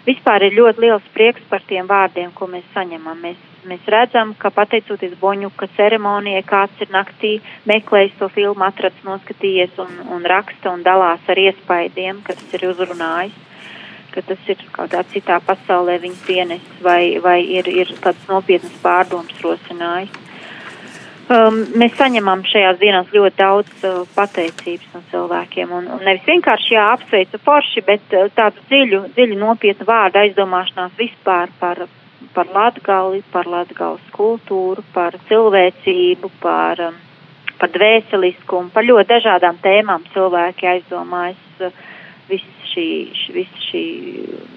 vispār 0.06 0.46
ir 0.46 0.56
ļoti 0.56 0.86
liels 0.86 1.12
prieks 1.14 1.44
par 1.50 1.64
tiem 1.68 1.88
vārdiem, 1.90 2.32
ko 2.34 2.48
mēs 2.50 2.66
saņemam. 2.74 3.20
Mēs, 3.24 3.42
mēs 3.68 3.88
redzam, 3.92 4.34
ka 4.38 4.50
pateicoties 4.54 5.16
Boņuka 5.20 5.68
ceremonijai, 5.76 6.44
kāds 6.46 6.84
ir 6.84 6.92
naktī 6.94 7.32
meklējis 7.68 8.18
to 8.20 8.30
filmu, 8.32 8.64
atrads, 8.66 9.02
noskatījies 9.06 9.78
un, 9.82 9.98
un 10.16 10.24
raksta 10.26 10.72
un 10.72 10.86
dalās 10.86 11.26
ar 11.28 11.42
iespaidiem, 11.46 12.22
kas 12.26 12.40
ir 12.56 12.70
uzrunājis 12.70 13.42
ka 14.16 14.22
tas 14.24 14.46
ir 14.48 14.62
kādā 14.72 15.02
citā 15.12 15.36
pasaulē 15.44 15.98
viņa 16.00 16.22
pienes 16.24 16.68
vai, 16.80 17.18
vai 17.20 17.40
ir, 17.58 17.68
ir 17.68 17.90
kāds 18.00 18.22
nopietnas 18.30 18.78
pārdoms 18.80 19.42
rosinājis. 19.44 20.22
Um, 21.26 21.58
mēs 21.74 21.96
saņemam 21.98 22.44
šajās 22.46 22.76
dienās 22.78 23.08
ļoti 23.10 23.36
daudz 23.40 23.84
uh, 23.84 24.04
pateicības 24.14 24.92
no 24.94 25.00
cilvēkiem. 25.10 25.72
Un, 25.74 25.88
un 25.96 26.04
nevis 26.06 26.22
vienkārši 26.28 26.78
apsveicu 26.78 27.40
forši, 27.42 27.82
bet 27.88 28.14
uh, 28.14 28.28
tādu 28.36 28.62
dziļu, 28.70 29.00
dziļu 29.16 29.38
nopietnu 29.40 29.88
vārdu 29.88 30.22
aizdomāšanās 30.22 30.94
vispār 31.00 31.50
par, 31.58 31.82
par 32.34 32.50
latgali, 32.54 33.22
par 33.32 33.48
latgales 33.50 34.04
kultūru, 34.16 34.84
par 34.94 35.18
cilvēcību, 35.28 36.30
par, 36.40 36.80
um, 36.88 36.96
par 37.60 37.72
dvēseliskumu, 37.74 38.72
par 38.74 38.86
ļoti 38.86 39.10
dažādām 39.14 39.60
tēmām 39.64 40.06
cilvēki 40.14 40.72
aizdomājas. 40.76 41.44
Uh, 41.60 41.84
viss 42.30 42.66
šī, 42.72 42.88
viss 43.34 43.68
šī 43.70 43.84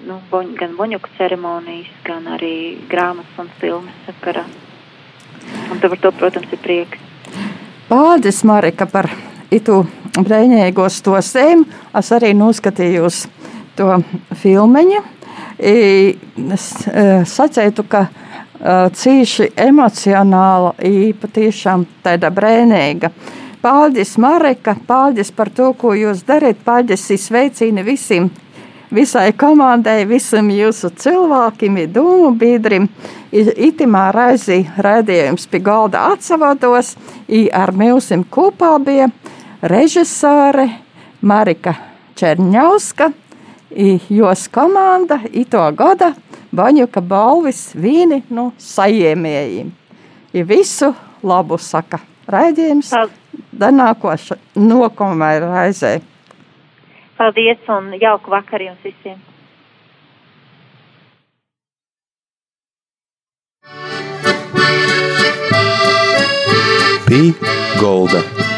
nu, 0.08 0.18
boņ, 0.30 0.54
gan 0.58 0.74
boņuku 0.78 1.12
ceremonijas, 1.18 1.92
gan 2.06 2.26
arī 2.36 2.54
grāmatas 2.90 3.38
un 3.40 3.50
filmas 3.60 4.04
sakarā. 4.08 4.44
Un 5.70 5.80
par 5.82 5.96
to, 6.02 6.12
protams, 6.12 6.50
ir 6.52 6.62
prieks. 6.62 6.98
Paldies, 7.88 8.42
Marika, 8.46 8.86
par 8.86 9.08
itu 9.50 9.80
brēņēgos 10.14 11.00
to 11.06 11.16
sēm. 11.24 11.64
Es 11.96 12.10
arī 12.14 12.32
noskatījos 12.38 13.24
to 13.78 14.02
filmeņu. 14.42 15.02
Es 15.60 16.70
e, 16.88 17.06
sacētu, 17.28 17.84
ka 17.84 18.06
e, 18.08 18.10
cīši 18.96 19.50
emocionāla, 19.60 20.72
patiešām 21.20 21.84
tāda 22.04 22.30
brēnīga. 22.32 23.12
Paldies, 23.60 24.14
Marika, 24.16 24.72
paldies 24.88 25.28
par 25.36 25.50
to, 25.52 25.74
ko 25.76 25.92
jūs 25.92 26.24
darat. 26.24 26.62
Paldies, 26.64 27.04
sveicini 27.20 27.84
visiem 27.84 28.30
visai 28.90 29.30
komandai, 29.36 30.04
visam 30.08 30.48
jūsu 30.50 30.90
cilvēkiem, 30.96 31.76
dūmu 31.92 32.32
biedrim. 32.40 32.88
Itimā 33.30 34.08
raizī 34.16 34.64
raidījums 34.80 35.46
pie 35.50 35.60
galda 35.62 36.08
atsavados, 36.14 36.96
i 37.28 37.46
ar 37.52 37.70
mūsim 37.76 38.24
kopā 38.24 38.72
bija 38.82 39.10
režisāre 39.62 40.66
Marika 41.20 41.76
Čerņauska, 42.18 43.12
jos 44.10 44.48
komanda, 44.48 45.20
i 45.32 45.44
to 45.44 45.62
gada 45.78 46.14
Baņuka 46.50 46.98
balvis 47.06 47.70
vīni 47.78 48.24
no 48.28 48.48
nu, 48.48 48.52
sajiemējiem. 48.58 49.70
I 50.34 50.42
visu 50.42 50.90
labu 51.22 51.58
saka 51.62 52.00
raidījums, 52.30 52.90
danākoša 53.54 54.38
nokomai 54.58 55.36
raizē. 55.44 56.00
Paldies 57.18 57.66
un 57.70 57.92
jauku 58.00 58.34
vakaru 58.34 58.70
jums 58.72 58.86
visiem! 58.86 59.18
Pī 67.10 67.34
Golda. 67.78 68.49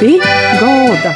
Pī 0.00 0.18
Golda. 0.58 1.14